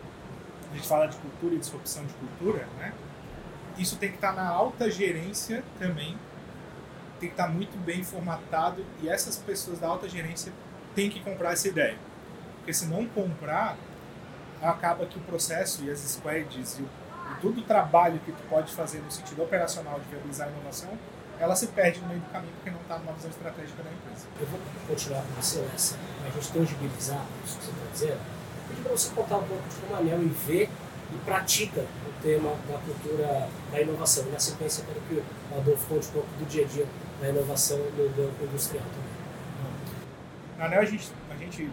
a 0.71 0.75
gente 0.75 0.87
fala 0.87 1.07
de 1.07 1.17
cultura 1.17 1.55
e 1.55 1.59
disrupção 1.59 2.05
de 2.05 2.13
cultura, 2.13 2.67
né? 2.77 2.93
Isso 3.77 3.97
tem 3.97 4.09
que 4.09 4.15
estar 4.15 4.33
na 4.33 4.47
alta 4.47 4.89
gerência 4.89 5.63
também 5.77 6.17
tem 7.19 7.29
que 7.29 7.33
estar 7.33 7.47
muito 7.47 7.77
bem 7.77 8.03
formatado 8.03 8.85
e 9.01 9.09
essas 9.09 9.37
pessoas 9.37 9.79
da 9.79 9.87
alta 9.87 10.07
gerência 10.07 10.51
têm 10.93 11.09
que 11.09 11.19
comprar 11.21 11.53
essa 11.53 11.67
ideia. 11.67 11.97
Porque 12.57 12.73
se 12.73 12.85
não 12.87 13.05
comprar, 13.07 13.77
acaba 14.61 15.05
que 15.05 15.17
o 15.17 15.21
processo 15.21 15.83
e 15.83 15.91
as 15.91 15.99
squads 15.99 16.79
e, 16.79 16.81
o, 16.81 16.89
e 17.31 17.41
todo 17.41 17.59
o 17.59 17.63
trabalho 17.63 18.19
que 18.19 18.31
tu 18.31 18.43
pode 18.49 18.73
fazer 18.73 18.99
no 18.99 19.11
sentido 19.11 19.43
operacional 19.43 19.99
de 19.99 20.09
viabilizar 20.09 20.47
a 20.47 20.51
inovação 20.51 20.97
ela 21.37 21.53
se 21.53 21.67
perde 21.67 21.99
no 21.99 22.07
meio 22.07 22.21
do 22.21 22.31
caminho 22.31 22.53
porque 22.53 22.69
não 22.69 22.79
está 22.79 22.97
numa 22.97 23.11
visão 23.11 23.29
estratégica 23.29 23.83
da 23.83 23.91
empresa. 23.91 24.25
Eu 24.39 24.47
vou 24.47 24.59
continuar 24.87 25.21
com 25.21 25.41
você 25.41 25.59
nessa, 25.71 25.97
para 26.19 26.29
a 26.29 26.31
gente 26.31 26.51
tangibilizar 26.53 27.25
isso 27.43 27.57
que 27.57 27.65
você 27.65 27.71
está 27.71 27.91
dizendo. 27.91 28.34
Pedir 28.67 28.81
para 28.81 28.91
você 28.91 29.09
contar 29.13 29.37
um 29.37 29.43
pouco 29.43 29.63
de 29.69 29.75
como 29.75 29.95
a 29.95 30.01
Nel 30.01 30.19
vê 30.47 30.69
e 31.13 31.17
pratica 31.25 31.81
o 31.81 32.21
tema 32.21 32.51
da 32.67 32.77
cultura 32.79 33.47
da 33.71 33.81
inovação. 33.81 34.25
E 34.27 34.31
na 34.31 34.39
sequência, 34.39 34.83
quero 34.85 34.99
que 35.07 35.15
o 35.53 35.57
Adolfo 35.57 35.87
conte 35.87 36.07
um 36.07 36.11
pouco 36.11 36.27
do 36.39 36.45
dia 36.45 36.65
a 36.65 36.67
dia 36.67 36.85
da 37.21 37.29
inovação 37.29 37.77
no 37.77 38.09
banco 38.09 38.43
industrial 38.43 38.83
também. 38.85 39.15
Na 40.57 40.65
ANEL 40.65 40.81
a 40.81 40.85
gente, 40.85 41.11
a 41.29 41.35
gente 41.35 41.69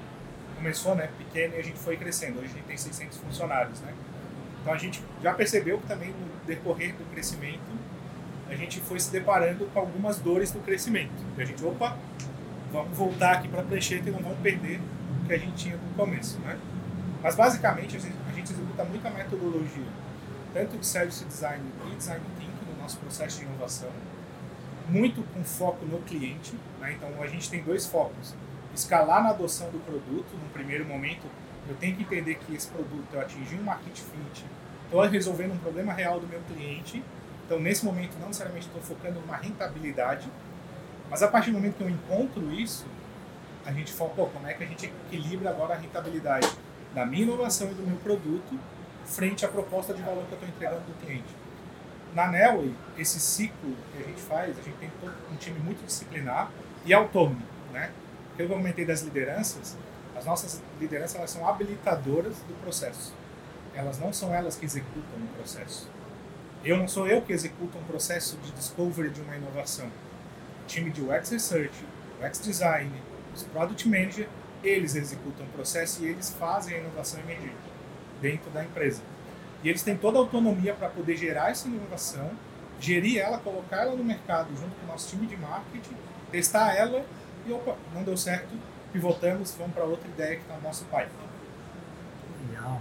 começou 0.56 0.94
né, 0.94 1.08
pequeno 1.18 1.54
e 1.54 1.58
a 1.58 1.62
gente 1.62 1.78
foi 1.78 1.96
crescendo. 1.96 2.38
Hoje 2.38 2.50
a 2.50 2.54
gente 2.54 2.64
tem 2.64 2.76
600 2.76 3.18
funcionários. 3.18 3.80
Né? 3.80 3.94
Então 4.60 4.72
a 4.72 4.78
gente 4.78 5.02
já 5.22 5.32
percebeu 5.32 5.78
que 5.78 5.86
também 5.86 6.10
no 6.10 6.46
decorrer 6.46 6.94
do 6.94 7.04
crescimento 7.12 7.60
a 8.48 8.54
gente 8.54 8.80
foi 8.80 9.00
se 9.00 9.10
deparando 9.10 9.64
com 9.66 9.80
algumas 9.80 10.18
dores 10.18 10.50
do 10.50 10.60
crescimento. 10.60 11.12
E 11.38 11.42
a 11.42 11.44
gente, 11.44 11.64
opa, 11.64 11.96
vamos 12.70 12.96
voltar 12.96 13.32
aqui 13.32 13.48
para 13.48 13.60
a 13.60 13.64
prancheta 13.64 14.08
e 14.08 14.12
não 14.12 14.20
vamos 14.20 14.38
perder 14.40 14.78
o 15.22 15.26
que 15.26 15.32
a 15.32 15.38
gente 15.38 15.54
tinha 15.54 15.76
no 15.76 15.94
começo. 15.94 16.38
Né? 16.40 16.58
Mas 17.22 17.36
basicamente 17.36 17.96
a 17.96 18.00
gente, 18.00 18.52
executa 18.52 18.84
muita 18.84 19.10
metodologia, 19.10 19.86
tanto 20.52 20.76
de 20.76 20.84
service 20.84 21.24
design 21.24 21.62
e 21.86 21.94
design 21.94 22.24
thinking 22.36 22.72
no 22.74 22.82
nosso 22.82 22.96
processo 22.98 23.38
de 23.38 23.44
inovação, 23.44 23.90
muito 24.88 25.22
com 25.32 25.44
foco 25.44 25.86
no 25.86 25.98
cliente. 26.02 26.54
Né? 26.80 26.94
Então 26.94 27.22
a 27.22 27.26
gente 27.28 27.48
tem 27.48 27.62
dois 27.62 27.86
focos 27.86 28.34
escalar 28.74 29.22
na 29.22 29.30
adoção 29.30 29.70
do 29.70 29.78
produto, 29.84 30.32
no 30.32 30.48
primeiro 30.50 30.84
momento, 30.84 31.26
eu 31.68 31.76
tenho 31.76 31.94
que 31.94 32.02
entender 32.02 32.36
que 32.36 32.54
esse 32.54 32.66
produto 32.68 33.06
eu 33.12 33.20
atingi 33.20 33.54
um 33.54 33.62
market 33.62 33.94
fit, 33.94 34.44
estou 34.84 35.02
resolvendo 35.02 35.52
um 35.52 35.58
problema 35.58 35.92
real 35.92 36.18
do 36.18 36.26
meu 36.26 36.40
cliente, 36.40 37.04
então 37.44 37.60
nesse 37.60 37.84
momento 37.84 38.18
não 38.18 38.28
necessariamente 38.28 38.66
estou 38.66 38.82
focando 38.82 39.20
numa 39.20 39.36
rentabilidade, 39.36 40.28
mas 41.10 41.22
a 41.22 41.28
partir 41.28 41.50
do 41.50 41.58
momento 41.58 41.76
que 41.76 41.82
eu 41.82 41.90
encontro 41.90 42.50
isso, 42.50 42.86
a 43.64 43.72
gente 43.72 43.92
foca, 43.92 44.24
como 44.24 44.46
é 44.46 44.54
que 44.54 44.64
a 44.64 44.66
gente 44.66 44.86
equilibra 44.86 45.50
agora 45.50 45.74
a 45.74 45.76
rentabilidade 45.76 46.48
da 46.94 47.06
minha 47.06 47.22
inovação 47.22 47.70
e 47.70 47.74
do 47.74 47.82
meu 47.82 47.96
produto 47.98 48.58
frente 49.04 49.44
à 49.44 49.48
proposta 49.48 49.92
de 49.92 50.02
valor 50.02 50.24
que 50.26 50.32
eu 50.32 50.38
estou 50.38 50.48
entregando 50.48 50.80
do 50.80 51.04
cliente. 51.04 51.34
Na 52.14 52.28
Nelway, 52.28 52.74
esse 52.98 53.18
ciclo 53.18 53.74
que 53.92 54.02
a 54.02 54.06
gente 54.06 54.20
faz, 54.20 54.58
a 54.58 54.62
gente 54.62 54.76
tem 54.76 54.90
um 55.32 55.36
time 55.36 55.58
muito 55.58 55.84
disciplinar 55.84 56.50
e 56.84 56.92
autônomo, 56.92 57.42
né? 57.72 57.90
eu 58.38 58.48
comentei 58.48 58.84
das 58.84 59.02
lideranças, 59.02 59.76
as 60.16 60.24
nossas 60.24 60.62
lideranças 60.80 61.16
elas 61.16 61.30
são 61.30 61.46
habilitadoras 61.48 62.36
do 62.40 62.54
processo. 62.62 63.14
Elas 63.74 63.98
não 63.98 64.12
são 64.12 64.32
elas 64.34 64.56
que 64.56 64.64
executam 64.64 65.18
o 65.18 65.36
processo. 65.36 65.88
Eu 66.64 66.76
não 66.76 66.86
sou 66.86 67.06
eu 67.08 67.22
que 67.22 67.32
executo 67.32 67.78
um 67.78 67.82
processo 67.84 68.36
de 68.38 68.52
discovery 68.52 69.10
de 69.10 69.20
uma 69.20 69.34
inovação. 69.34 69.86
O 69.86 70.66
time 70.66 70.90
de 70.90 71.02
UX 71.02 71.30
Research, 71.30 71.84
UX 72.22 72.40
Design, 72.40 72.92
os 73.34 73.42
Product 73.44 73.88
Manager, 73.88 74.28
eles 74.62 74.94
executam 74.94 75.44
o 75.46 75.48
processo 75.50 76.04
e 76.04 76.08
eles 76.08 76.30
fazem 76.30 76.76
a 76.76 76.78
inovação 76.78 77.20
emergente 77.20 77.54
dentro 78.20 78.50
da 78.50 78.64
empresa. 78.64 79.02
E 79.62 79.68
eles 79.68 79.82
têm 79.82 79.96
toda 79.96 80.18
a 80.18 80.20
autonomia 80.20 80.74
para 80.74 80.88
poder 80.88 81.16
gerar 81.16 81.50
essa 81.50 81.68
inovação, 81.68 82.30
gerir 82.80 83.18
ela, 83.18 83.38
colocar 83.38 83.82
ela 83.82 83.94
no 83.94 84.04
mercado 84.04 84.48
junto 84.56 84.74
com 84.76 84.84
o 84.84 84.88
nosso 84.88 85.08
time 85.10 85.26
de 85.26 85.36
marketing, 85.36 85.94
testar 86.30 86.74
ela 86.74 87.04
e 87.46 87.52
opa, 87.52 87.76
não 87.94 88.02
deu 88.02 88.16
certo, 88.16 88.48
pivotamos, 88.92 89.52
fomos 89.52 89.72
para 89.72 89.84
outra 89.84 90.08
ideia 90.08 90.36
que 90.36 90.42
está 90.42 90.54
no 90.56 90.62
nosso 90.62 90.84
pai. 90.86 91.08
Legal. 92.48 92.80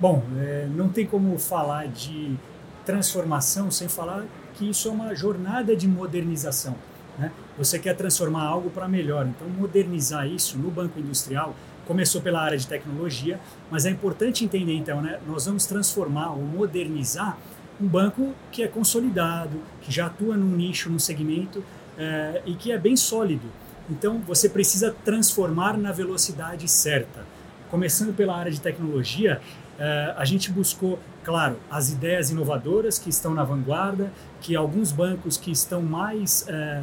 Bom, 0.00 0.22
é, 0.38 0.66
não 0.70 0.88
tem 0.88 1.06
como 1.06 1.38
falar 1.38 1.88
de 1.88 2.36
transformação 2.84 3.70
sem 3.70 3.88
falar 3.88 4.24
que 4.54 4.68
isso 4.68 4.88
é 4.88 4.90
uma 4.90 5.14
jornada 5.14 5.76
de 5.76 5.86
modernização. 5.86 6.74
Né? 7.18 7.30
Você 7.58 7.78
quer 7.78 7.94
transformar 7.94 8.44
algo 8.44 8.70
para 8.70 8.88
melhor, 8.88 9.26
então 9.26 9.48
modernizar 9.48 10.26
isso 10.26 10.58
no 10.58 10.70
banco 10.70 10.98
industrial 10.98 11.54
começou 11.86 12.20
pela 12.22 12.40
área 12.40 12.56
de 12.56 12.66
tecnologia, 12.66 13.40
mas 13.70 13.84
é 13.86 13.90
importante 13.90 14.44
entender 14.44 14.74
então, 14.74 15.02
né? 15.02 15.18
Nós 15.26 15.46
vamos 15.46 15.66
transformar 15.66 16.30
ou 16.30 16.42
modernizar 16.42 17.36
um 17.80 17.86
banco 17.86 18.34
que 18.50 18.62
é 18.62 18.68
consolidado, 18.68 19.60
que 19.80 19.90
já 19.90 20.06
atua 20.06 20.36
num 20.36 20.56
nicho, 20.56 20.88
num 20.88 20.98
segmento 20.98 21.62
é, 21.98 22.42
e 22.46 22.54
que 22.54 22.70
é 22.70 22.78
bem 22.78 22.96
sólido. 22.96 23.46
Então 23.90 24.20
você 24.20 24.48
precisa 24.48 24.94
transformar 25.04 25.76
na 25.76 25.90
velocidade 25.90 26.68
certa. 26.68 27.26
Começando 27.70 28.14
pela 28.14 28.36
área 28.36 28.52
de 28.52 28.60
tecnologia, 28.60 29.40
é, 29.84 30.14
a 30.16 30.24
gente 30.24 30.52
buscou, 30.52 30.96
claro, 31.24 31.58
as 31.68 31.90
ideias 31.90 32.30
inovadoras 32.30 33.00
que 33.00 33.10
estão 33.10 33.34
na 33.34 33.42
vanguarda, 33.42 34.12
que 34.40 34.54
alguns 34.54 34.92
bancos 34.92 35.36
que 35.36 35.50
estão 35.50 35.82
mais 35.82 36.46
é, 36.46 36.80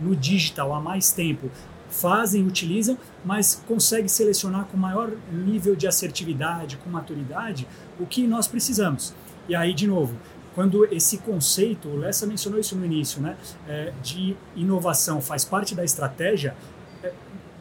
no 0.00 0.16
digital 0.16 0.74
há 0.74 0.80
mais 0.80 1.12
tempo 1.12 1.48
fazem, 1.88 2.44
utilizam, 2.44 2.98
mas 3.24 3.62
consegue 3.68 4.08
selecionar 4.08 4.64
com 4.64 4.76
maior 4.76 5.12
nível 5.30 5.76
de 5.76 5.86
assertividade, 5.86 6.78
com 6.78 6.90
maturidade, 6.90 7.64
o 7.96 8.04
que 8.04 8.26
nós 8.26 8.48
precisamos. 8.48 9.14
E 9.48 9.54
aí, 9.54 9.72
de 9.72 9.86
novo, 9.86 10.16
quando 10.52 10.84
esse 10.92 11.18
conceito, 11.18 11.86
o 11.86 11.96
Lessa 11.96 12.26
mencionou 12.26 12.58
isso 12.58 12.74
no 12.74 12.84
início, 12.84 13.22
né, 13.22 13.36
é, 13.68 13.92
de 14.02 14.36
inovação 14.56 15.20
faz 15.20 15.44
parte 15.44 15.76
da 15.76 15.84
estratégia, 15.84 16.56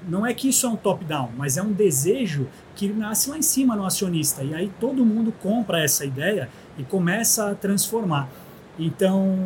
não 0.07 0.25
é 0.25 0.33
que 0.33 0.49
isso 0.49 0.65
é 0.65 0.69
um 0.69 0.75
top-down, 0.75 1.31
mas 1.37 1.57
é 1.57 1.61
um 1.61 1.71
desejo 1.71 2.47
que 2.75 2.87
nasce 2.87 3.29
lá 3.29 3.37
em 3.37 3.41
cima 3.41 3.75
no 3.75 3.85
acionista. 3.85 4.43
E 4.43 4.53
aí 4.53 4.71
todo 4.79 5.05
mundo 5.05 5.33
compra 5.41 5.83
essa 5.83 6.05
ideia 6.05 6.49
e 6.77 6.83
começa 6.83 7.51
a 7.51 7.55
transformar. 7.55 8.29
Então, 8.77 9.37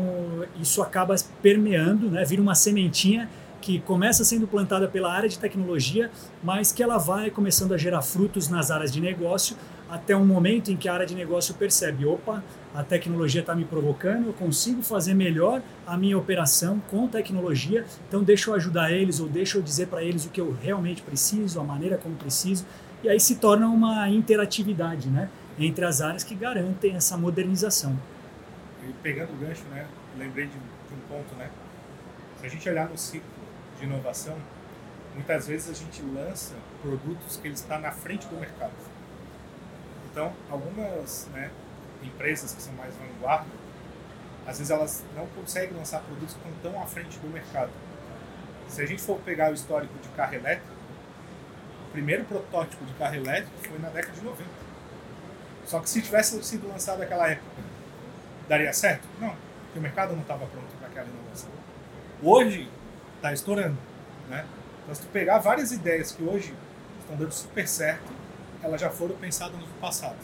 isso 0.60 0.82
acaba 0.82 1.16
permeando, 1.42 2.10
né, 2.10 2.26
vira 2.26 2.42
uma 2.42 2.56
sementinha 2.56 3.30
que 3.62 3.80
começa 3.80 4.24
sendo 4.24 4.48
plantada 4.48 4.88
pela 4.88 5.12
área 5.12 5.30
de 5.30 5.38
tecnologia, 5.38 6.12
mas 6.44 6.72
que 6.72 6.82
ela 6.82 6.98
vai 6.98 7.30
começando 7.30 7.74
a 7.74 7.78
gerar 7.78 8.02
frutos 8.02 8.48
nas 8.48 8.72
áreas 8.72 8.92
de 8.92 9.02
negócio, 9.02 9.56
até 9.90 10.16
um 10.16 10.26
momento 10.26 10.72
em 10.72 10.78
que 10.78 10.88
a 10.88 10.94
área 10.94 11.06
de 11.06 11.16
negócio 11.16 11.54
percebe: 11.56 12.06
opa, 12.06 12.44
a 12.74 12.84
tecnologia 12.84 13.42
está 13.42 13.56
me 13.56 13.66
provocando, 13.66 14.28
eu 14.28 14.34
consigo 14.34 14.82
fazer 14.82 15.14
melhor 15.14 15.62
a 15.86 15.98
minha 15.98 16.18
operação 16.18 16.82
com 16.90 17.08
tecnologia, 17.08 17.86
então 18.08 18.24
deixa 18.24 18.50
eu 18.50 18.54
ajudar 18.54 18.92
eles 18.92 19.20
ou 19.20 19.28
deixa 19.28 19.58
eu 19.58 19.62
dizer 19.62 19.88
para 19.88 20.04
eles 20.04 20.26
o 20.26 20.30
que 20.30 20.40
eu 20.40 20.56
realmente 20.62 21.02
preciso, 21.02 21.60
a 21.60 21.64
maneira 21.64 21.98
como 21.98 22.16
preciso, 22.16 22.66
e 23.04 23.10
aí 23.10 23.20
se 23.20 23.36
torna 23.38 23.68
uma 23.68 24.10
interatividade 24.10 25.10
né, 25.10 25.30
entre 25.58 25.86
as 25.86 26.02
áreas 26.02 26.24
que 26.24 26.36
garantem 26.36 26.96
essa 26.96 27.18
modernização. 27.18 27.98
E 28.88 28.94
pegando 29.02 29.34
o 29.34 29.38
gancho, 29.38 29.64
né, 29.72 29.88
lembrei 30.18 30.46
de, 30.46 30.52
de 30.52 30.94
um 30.94 31.08
ponto, 31.08 31.36
né? 31.36 31.50
Se 32.40 32.46
a 32.46 32.50
gente 32.50 32.70
olhar 32.70 32.90
no 32.90 32.98
ciclo 32.98 33.39
de 33.80 33.86
inovação, 33.86 34.38
muitas 35.16 35.48
vezes 35.48 35.70
a 35.70 35.74
gente 35.74 36.02
lança 36.02 36.54
produtos 36.82 37.38
que 37.38 37.48
ele 37.48 37.56
está 37.56 37.80
na 37.80 37.92
frente 37.92 38.28
do 38.28 38.36
mercado. 38.36 38.74
Então, 40.12 40.34
algumas 40.50 41.28
né, 41.34 41.50
empresas 42.04 42.54
que 42.54 42.62
são 42.62 42.74
mais 42.74 42.94
vanguarda, 42.96 43.50
às 44.46 44.58
vezes 44.58 44.72
elas 44.72 45.04
não 45.16 45.28
conseguem 45.28 45.78
lançar 45.78 46.02
produtos 46.02 46.36
que 46.36 46.50
estão 46.50 46.72
tão 46.72 46.82
à 46.82 46.86
frente 46.86 47.18
do 47.20 47.28
mercado. 47.30 47.72
Se 48.68 48.82
a 48.82 48.86
gente 48.86 49.02
for 49.02 49.20
pegar 49.20 49.52
o 49.52 49.54
histórico 49.54 49.94
de 50.00 50.10
carro 50.10 50.36
elétrico, 50.36 50.74
o 51.88 51.92
primeiro 51.92 52.24
protótipo 52.26 52.86
de 52.86 52.94
carro 52.94 53.16
elétrico 53.16 53.58
foi 53.68 53.80
na 53.80 53.90
década 53.90 54.14
de 54.14 54.22
90. 54.22 54.50
Só 55.66 55.80
que 55.80 55.90
se 55.90 56.02
tivesse 56.02 56.42
sido 56.44 56.68
lançado 56.68 57.00
naquela 57.00 57.30
época, 57.30 57.62
daria 58.48 58.74
certo? 58.74 59.08
Não, 59.20 59.36
porque 59.66 59.80
o 59.80 59.82
mercado 59.82 60.14
não 60.14 60.22
estava 60.22 60.46
pronto 60.48 60.76
para 60.80 60.88
aquela 60.88 61.08
inovação. 61.08 61.50
Hoje, 62.22 62.70
está 63.20 63.34
estourando. 63.34 63.78
Né? 64.30 64.46
Então, 64.84 64.96
se 64.96 65.02
tu 65.02 65.08
pegar 65.08 65.40
várias 65.40 65.72
ideias 65.72 66.12
que 66.12 66.24
hoje 66.24 66.54
estão 67.02 67.16
dando 67.16 67.32
super 67.32 67.68
certo, 67.68 68.12
elas 68.64 68.82
já 68.82 68.90
foram 68.90 69.16
pensadas 69.16 69.58
no 69.58 69.68
passado 69.80 70.18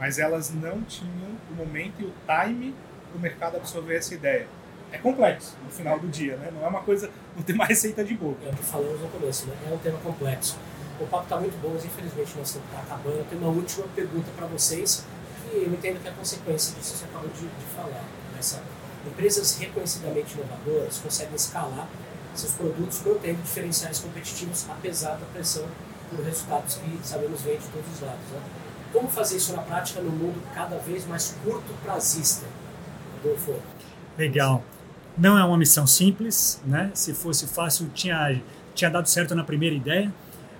mas 0.00 0.18
elas 0.18 0.50
não 0.50 0.80
tinham 0.84 1.36
o 1.50 1.54
momento 1.54 2.00
e 2.00 2.04
o 2.06 2.12
time 2.26 2.74
para 3.10 3.18
o 3.18 3.20
mercado 3.20 3.56
absorver 3.58 3.96
essa 3.96 4.14
ideia. 4.14 4.48
É 4.90 4.96
complexo 4.96 5.54
no 5.62 5.70
final 5.70 5.98
do 6.00 6.08
dia, 6.08 6.36
né? 6.36 6.50
Não 6.50 6.64
é 6.64 6.68
uma 6.68 6.80
coisa, 6.80 7.10
não 7.36 7.42
tem 7.42 7.54
uma 7.54 7.66
receita 7.66 8.02
de 8.02 8.14
bolo. 8.14 8.38
É 8.46 8.48
o 8.48 8.56
que 8.56 8.64
falamos 8.64 8.98
no 8.98 9.08
começo, 9.08 9.46
né? 9.46 9.54
É 9.70 9.74
um 9.74 9.78
tema 9.78 9.98
complexo. 9.98 10.56
O 10.98 11.06
papo 11.06 11.24
está 11.24 11.38
muito 11.38 11.60
bom, 11.60 11.72
mas 11.74 11.84
infelizmente 11.84 12.32
nós 12.36 12.48
estamos 12.48 12.68
acabando. 12.78 13.18
Eu 13.18 13.26
tenho 13.26 13.42
uma 13.42 13.50
última 13.50 13.86
pergunta 13.88 14.30
para 14.34 14.46
vocês, 14.46 15.04
que 15.42 15.56
eu 15.56 15.70
entendo 15.70 16.00
que 16.02 16.08
é 16.08 16.12
consequência 16.12 16.74
disso 16.74 16.94
que 16.94 16.98
você 17.00 17.04
acabou 17.04 17.28
de, 17.28 17.42
de 17.42 17.66
falar. 17.76 18.04
Nessa, 18.34 18.62
empresas 19.06 19.58
reconhecidamente 19.58 20.34
inovadoras 20.34 20.98
conseguem 20.98 21.34
escalar 21.34 21.86
seus 22.34 22.52
produtos 22.54 23.02
mantendo 23.04 23.42
diferenciais 23.42 23.98
competitivos, 23.98 24.66
apesar 24.68 25.16
da 25.16 25.26
pressão 25.26 25.66
por 26.10 26.24
resultados 26.24 26.74
que 26.76 27.06
sabemos 27.06 27.42
vem 27.42 27.56
de 27.58 27.66
todos 27.68 27.94
os 27.94 28.00
lados. 28.00 28.24
Né? 28.32 28.40
Como 28.92 29.08
fazer 29.08 29.36
isso 29.36 29.52
na 29.52 29.62
prática 29.62 30.00
no 30.00 30.10
mundo 30.10 30.40
cada 30.54 30.76
vez 30.78 31.06
mais 31.06 31.36
curto 31.44 31.72
prazista? 31.84 32.46
Adolfo. 33.20 33.54
Legal. 34.18 34.64
Não 35.16 35.38
é 35.38 35.44
uma 35.44 35.56
missão 35.56 35.86
simples, 35.86 36.60
né? 36.64 36.90
Se 36.94 37.14
fosse 37.14 37.46
fácil, 37.46 37.88
tinha, 37.94 38.40
tinha 38.74 38.90
dado 38.90 39.08
certo 39.08 39.34
na 39.34 39.44
primeira 39.44 39.76
ideia. 39.76 40.12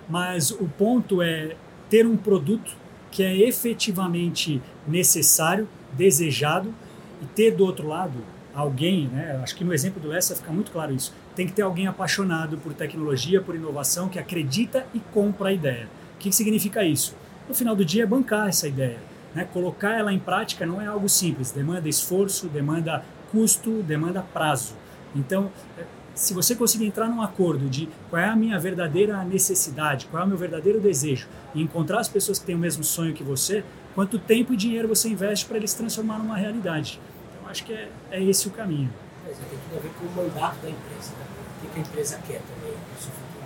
Mas 0.07 0.51
o 0.51 0.67
ponto 0.77 1.21
é 1.21 1.55
ter 1.89 2.05
um 2.05 2.15
produto 2.15 2.71
que 3.09 3.23
é 3.23 3.35
efetivamente 3.47 4.61
necessário, 4.87 5.67
desejado, 5.93 6.73
e 7.21 7.25
ter 7.25 7.51
do 7.51 7.65
outro 7.65 7.87
lado 7.87 8.23
alguém, 8.53 9.07
né? 9.07 9.39
Acho 9.43 9.55
que 9.55 9.63
no 9.63 9.73
exemplo 9.73 10.01
do 10.01 10.07
Lessa 10.07 10.35
fica 10.35 10.51
muito 10.51 10.71
claro 10.71 10.93
isso. 10.93 11.13
Tem 11.35 11.47
que 11.47 11.53
ter 11.53 11.61
alguém 11.61 11.87
apaixonado 11.87 12.57
por 12.57 12.73
tecnologia, 12.73 13.41
por 13.41 13.55
inovação, 13.55 14.09
que 14.09 14.19
acredita 14.19 14.85
e 14.93 14.99
compra 14.99 15.49
a 15.49 15.53
ideia. 15.53 15.87
O 16.15 16.19
que 16.19 16.31
significa 16.31 16.83
isso? 16.83 17.15
No 17.47 17.55
final 17.55 17.75
do 17.75 17.85
dia, 17.85 18.03
é 18.03 18.05
bancar 18.05 18.49
essa 18.49 18.67
ideia. 18.67 18.99
Né? 19.33 19.47
Colocar 19.51 19.97
ela 19.97 20.13
em 20.13 20.19
prática 20.19 20.65
não 20.65 20.81
é 20.81 20.87
algo 20.87 21.07
simples, 21.07 21.51
demanda 21.51 21.87
esforço, 21.87 22.47
demanda 22.47 23.03
custo, 23.31 23.81
demanda 23.83 24.21
prazo. 24.21 24.75
Então, 25.15 25.51
é, 25.77 25.83
se 26.13 26.33
você 26.33 26.55
conseguir 26.55 26.85
entrar 26.85 27.07
num 27.07 27.21
acordo 27.21 27.69
de 27.69 27.87
qual 28.09 28.21
é 28.21 28.25
a 28.27 28.35
minha 28.35 28.59
verdadeira 28.59 29.23
necessidade, 29.23 30.07
qual 30.07 30.23
é 30.23 30.25
o 30.25 30.29
meu 30.29 30.37
verdadeiro 30.37 30.79
desejo, 30.79 31.27
e 31.55 31.61
encontrar 31.61 31.99
as 31.99 32.09
pessoas 32.09 32.37
que 32.37 32.45
têm 32.45 32.55
o 32.55 32.59
mesmo 32.59 32.83
sonho 32.83 33.13
que 33.13 33.23
você, 33.23 33.63
quanto 33.95 34.19
tempo 34.19 34.53
e 34.53 34.57
dinheiro 34.57 34.87
você 34.87 35.07
investe 35.09 35.45
para 35.45 35.57
eles 35.57 35.73
transformar 35.73 36.19
numa 36.19 36.35
realidade. 36.35 36.99
Então, 37.29 37.49
acho 37.49 37.63
que 37.63 37.73
é, 37.73 37.89
é 38.11 38.21
esse 38.21 38.47
o 38.47 38.51
caminho. 38.51 38.89
Mas 39.25 39.37
tem 39.37 39.59
tudo 39.59 39.77
a 39.77 39.79
ver 39.79 39.91
com 39.93 40.05
o 40.05 40.11
mandato 40.11 40.57
da 40.61 40.69
empresa, 40.69 41.11
né? 41.13 41.25
o 41.63 41.69
que 41.69 41.79
a 41.79 41.81
empresa 41.81 42.17
quer 42.25 42.41
também 42.41 42.71
no 42.71 42.99
seu 42.99 43.11
futuro. 43.11 43.45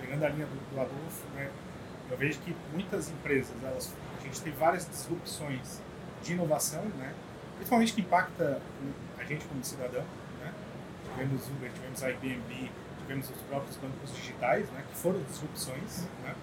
Pegando 0.00 0.24
a 0.24 0.28
linha 0.28 0.46
do, 0.46 0.74
do 0.74 0.80
Adolfo, 0.80 1.26
né, 1.34 1.50
eu 2.10 2.16
vejo 2.16 2.40
que 2.40 2.54
muitas 2.72 3.08
empresas, 3.10 3.54
elas, 3.62 3.92
a 4.18 4.22
gente 4.22 4.40
tem 4.40 4.52
várias 4.52 4.88
disrupções 4.88 5.80
de 6.22 6.32
inovação, 6.32 6.82
né, 6.98 7.14
principalmente 7.56 7.92
que 7.92 8.00
impacta 8.00 8.60
a 9.18 9.24
gente 9.24 9.44
como 9.46 9.64
cidadão, 9.64 10.04
tivemos 11.14 11.46
Uber, 11.46 11.70
tivemos 11.72 12.02
Airbnb, 12.02 12.70
tivemos 12.98 13.30
os 13.30 13.40
próprios 13.42 13.76
bancos 13.76 14.14
digitais, 14.14 14.68
né, 14.70 14.82
que 14.88 14.96
foram 14.96 15.22
disrupções. 15.22 16.08
Né? 16.24 16.34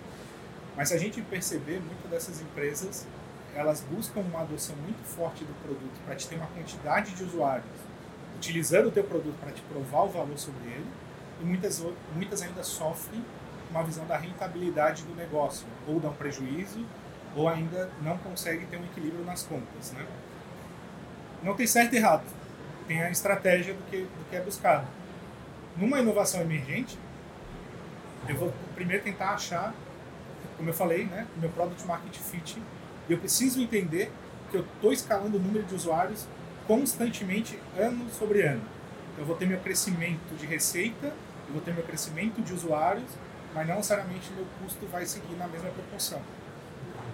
Mas 0.77 0.87
se 0.87 0.93
a 0.93 0.97
gente 0.97 1.21
perceber, 1.23 1.81
muitas 1.81 2.09
dessas 2.09 2.41
empresas 2.41 3.05
elas 3.53 3.81
buscam 3.81 4.21
uma 4.21 4.41
adoção 4.41 4.75
muito 4.77 5.03
forte 5.03 5.43
do 5.43 5.53
produto 5.61 5.99
para 6.05 6.15
te 6.15 6.25
ter 6.25 6.35
uma 6.35 6.47
quantidade 6.47 7.13
de 7.13 7.23
usuários 7.23 7.65
utilizando 8.41 8.87
o 8.87 8.91
teu 8.91 9.03
produto 9.03 9.35
para 9.39 9.51
te 9.51 9.61
provar 9.61 10.05
o 10.05 10.09
valor 10.09 10.37
sobre 10.37 10.63
ele 10.67 10.87
e 11.39 11.45
muitas, 11.45 11.85
muitas 12.15 12.41
ainda 12.41 12.63
sofrem 12.63 13.23
uma 13.69 13.83
visão 13.83 14.03
da 14.07 14.17
rentabilidade 14.17 15.03
do 15.03 15.15
negócio 15.15 15.67
ou 15.87 15.99
dão 15.99 16.11
prejuízo 16.11 16.83
ou 17.35 17.47
ainda 17.47 17.91
não 18.01 18.17
conseguem 18.17 18.65
ter 18.65 18.77
um 18.77 18.83
equilíbrio 18.83 19.23
nas 19.23 19.43
contas. 19.43 19.91
Né? 19.91 20.03
Não 21.43 21.53
tem 21.55 21.67
certo 21.67 21.93
e 21.93 21.97
errado 21.97 22.23
tem 22.87 23.01
a 23.03 23.11
estratégia 23.11 23.75
do 23.75 23.83
que, 23.89 23.97
do 23.97 24.29
que 24.29 24.35
é 24.35 24.41
buscado. 24.41 24.87
Numa 25.77 25.99
inovação 25.99 26.41
emergente, 26.41 26.97
eu 28.27 28.35
vou 28.35 28.53
primeiro 28.75 29.03
tentar 29.03 29.29
achar, 29.29 29.73
como 30.57 30.67
eu 30.67 30.73
falei, 30.73 31.05
né, 31.05 31.27
o 31.37 31.39
meu 31.39 31.49
product 31.51 31.85
market 31.85 32.17
fit, 32.17 32.61
eu 33.07 33.17
preciso 33.17 33.61
entender 33.61 34.11
que 34.49 34.57
eu 34.57 34.61
estou 34.61 34.91
escalando 34.91 35.37
o 35.37 35.39
número 35.39 35.63
de 35.63 35.75
usuários 35.75 36.25
constantemente, 36.67 37.59
ano 37.77 38.09
sobre 38.09 38.41
ano. 38.41 38.61
Então, 39.11 39.23
eu 39.23 39.25
vou 39.25 39.35
ter 39.35 39.45
meu 39.45 39.59
crescimento 39.59 40.35
de 40.37 40.45
receita, 40.45 41.07
eu 41.47 41.53
vou 41.53 41.61
ter 41.61 41.73
meu 41.73 41.83
crescimento 41.83 42.41
de 42.41 42.53
usuários, 42.53 43.11
mas 43.53 43.67
não 43.67 43.75
necessariamente 43.75 44.31
meu 44.33 44.45
custo 44.61 44.85
vai 44.87 45.05
seguir 45.05 45.35
na 45.35 45.47
mesma 45.47 45.69
proporção. 45.69 46.21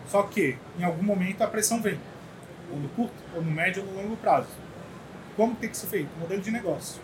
Só 0.07 0.23
que, 0.23 0.57
em 0.79 0.83
algum 0.83 1.03
momento, 1.03 1.41
a 1.41 1.47
pressão 1.47 1.81
vem, 1.81 1.99
ou 2.71 2.77
no 2.77 2.89
curto, 2.89 3.15
ou 3.35 3.41
no 3.41 3.51
médio, 3.51 3.83
ou 3.83 3.91
no 3.91 4.01
longo 4.01 4.17
prazo. 4.17 4.49
Como 5.35 5.55
tem 5.55 5.69
que 5.69 5.77
ser 5.77 5.87
feito? 5.87 6.09
Modelo 6.19 6.41
de 6.41 6.51
negócio. 6.51 7.01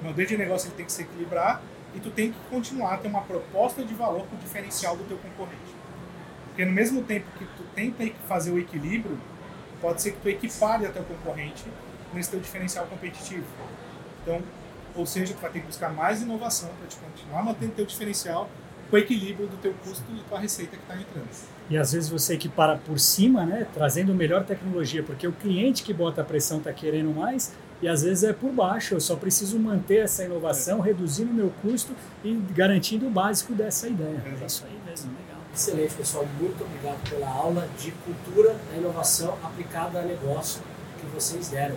O 0.00 0.04
modelo 0.04 0.28
de 0.28 0.36
negócio 0.36 0.68
ele 0.68 0.76
tem 0.76 0.86
que 0.86 0.92
se 0.92 1.02
equilibrar 1.02 1.62
e 1.94 2.00
tu 2.00 2.10
tem 2.10 2.32
que 2.32 2.38
continuar 2.50 2.94
a 2.94 2.96
ter 2.96 3.08
uma 3.08 3.22
proposta 3.22 3.84
de 3.84 3.94
valor 3.94 4.26
com 4.26 4.36
o 4.36 4.38
diferencial 4.38 4.96
do 4.96 5.04
teu 5.04 5.18
concorrente. 5.18 5.74
Porque 6.46 6.64
no 6.64 6.72
mesmo 6.72 7.02
tempo 7.02 7.26
que 7.38 7.44
tu 7.44 7.64
tenta 7.74 8.04
fazer 8.28 8.50
o 8.50 8.58
equilíbrio, 8.58 9.18
pode 9.82 10.00
ser 10.00 10.12
que 10.12 10.20
tu 10.20 10.28
equipare 10.28 10.86
a 10.86 10.90
teu 10.90 11.02
concorrente 11.02 11.64
nesse 12.14 12.30
teu 12.30 12.40
diferencial 12.40 12.86
competitivo. 12.86 13.44
Então, 14.22 14.40
ou 14.94 15.04
seja, 15.04 15.34
tu 15.34 15.40
vai 15.40 15.50
ter 15.50 15.60
que 15.60 15.66
buscar 15.66 15.92
mais 15.92 16.22
inovação 16.22 16.70
para 16.78 16.86
te 16.86 16.96
continuar 16.96 17.42
mantendo 17.42 17.72
teu 17.72 17.84
diferencial 17.84 18.48
com 18.88 18.96
o 18.96 18.98
equilíbrio 18.98 19.48
do 19.48 19.56
teu 19.56 19.74
custo 19.84 20.04
e 20.14 20.20
tua 20.28 20.38
receita 20.38 20.76
que 20.76 20.82
está 20.82 20.94
entrando. 20.94 21.28
E 21.68 21.76
às 21.76 21.92
vezes 21.92 22.10
você 22.10 22.34
equipara 22.34 22.76
por 22.76 23.00
cima, 23.00 23.44
né, 23.44 23.66
trazendo 23.72 24.14
melhor 24.14 24.44
tecnologia, 24.44 25.02
porque 25.02 25.26
o 25.26 25.32
cliente 25.32 25.82
que 25.82 25.92
bota 25.92 26.20
a 26.20 26.24
pressão 26.24 26.58
está 26.58 26.72
querendo 26.72 27.10
mais 27.14 27.52
e 27.80 27.88
às 27.88 28.02
vezes 28.02 28.22
é 28.22 28.32
por 28.32 28.52
baixo. 28.52 28.94
Eu 28.94 29.00
só 29.00 29.16
preciso 29.16 29.58
manter 29.58 30.04
essa 30.04 30.24
inovação, 30.24 30.80
é. 30.80 30.88
reduzindo 30.88 31.30
o 31.30 31.34
meu 31.34 31.50
custo 31.62 31.92
e 32.22 32.34
garantindo 32.54 33.06
o 33.06 33.10
básico 33.10 33.54
dessa 33.54 33.88
ideia. 33.88 34.22
É, 34.24 34.42
é 34.42 34.46
isso 34.46 34.64
aí 34.66 34.78
mesmo, 34.86 35.10
legal. 35.10 35.21
Excelente, 35.54 35.94
pessoal. 35.94 36.26
Muito 36.40 36.64
obrigado 36.64 37.10
pela 37.10 37.28
aula 37.28 37.68
de 37.78 37.92
cultura 37.92 38.56
da 38.70 38.76
inovação 38.78 39.36
aplicada 39.42 40.00
a 40.00 40.02
negócio 40.02 40.62
que 40.98 41.06
vocês 41.14 41.48
deram. 41.48 41.76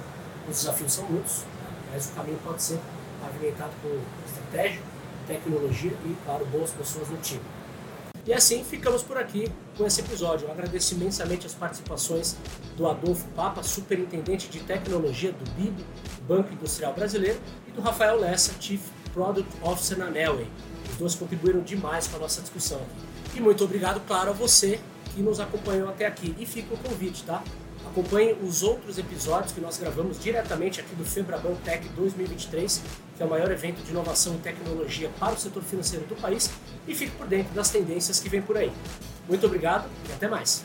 Os 0.50 0.58
desafios 0.58 0.94
são 0.94 1.06
muitos, 1.10 1.44
mas 1.92 2.06
o 2.08 2.12
caminho 2.14 2.40
pode 2.42 2.64
ser 2.64 2.80
pavimentado 3.22 3.74
por 3.82 4.00
estratégia, 4.26 4.82
tecnologia 5.28 5.92
e, 6.06 6.16
claro, 6.24 6.46
boas 6.46 6.72
pessoas 6.72 7.10
no 7.10 7.18
time. 7.18 7.42
E 8.26 8.34
assim 8.34 8.64
ficamos 8.64 9.04
por 9.04 9.18
aqui 9.18 9.52
com 9.78 9.86
esse 9.86 10.00
episódio. 10.00 10.48
Eu 10.48 10.52
agradeço 10.52 10.96
imensamente 10.96 11.46
as 11.46 11.54
participações 11.54 12.38
do 12.78 12.88
Adolfo 12.88 13.28
Papa, 13.36 13.62
superintendente 13.62 14.48
de 14.48 14.62
tecnologia 14.62 15.34
do 15.34 15.52
BIB, 15.52 15.86
Banco 16.26 16.54
Industrial 16.54 16.94
Brasileiro, 16.94 17.40
e 17.68 17.72
do 17.72 17.82
Rafael 17.82 18.18
Lessa, 18.18 18.54
Chief 18.60 18.82
Product 19.14 19.52
Officer 19.62 19.98
na 19.98 20.10
Nelway. 20.10 20.48
Os 20.92 20.96
dois 20.98 21.16
contribuíram 21.16 21.62
demais 21.62 22.08
com 22.08 22.16
a 22.16 22.20
nossa 22.20 22.42
discussão 22.42 22.78
aqui. 22.78 23.15
E 23.36 23.42
muito 23.42 23.64
obrigado, 23.66 24.00
claro, 24.08 24.30
a 24.30 24.34
você 24.34 24.80
que 25.14 25.22
nos 25.22 25.42
acompanhou 25.42 25.90
até 25.90 26.06
aqui. 26.06 26.34
E 26.40 26.46
fica 26.46 26.74
o 26.74 26.78
convite, 26.78 27.24
tá? 27.24 27.44
Acompanhe 27.86 28.34
os 28.42 28.64
outros 28.64 28.98
episódios 28.98 29.52
que 29.52 29.62
nós 29.62 29.78
gravamos 29.78 30.20
diretamente 30.20 30.80
aqui 30.80 30.96
do 30.96 31.04
Febraban 31.04 31.54
Tech 31.64 31.88
2023, 31.90 32.82
que 33.16 33.24
é 33.24 33.26
o 33.26 33.30
maior 33.30 33.52
evento 33.52 33.84
de 33.84 33.92
inovação 33.92 34.36
e 34.36 34.38
tecnologia 34.38 35.10
para 35.20 35.34
o 35.34 35.38
setor 35.38 35.64
financeiro 35.64 36.06
do 36.06 36.16
país, 36.16 36.50
e 36.88 36.96
fique 36.96 37.12
por 37.12 37.28
dentro 37.28 37.54
das 37.54 37.70
tendências 37.70 38.20
que 38.20 38.30
vem 38.30 38.42
por 38.42 38.58
aí. 38.58 38.72
Muito 39.28 39.46
obrigado 39.46 39.90
e 40.10 40.14
até 40.14 40.28
mais! 40.28 40.64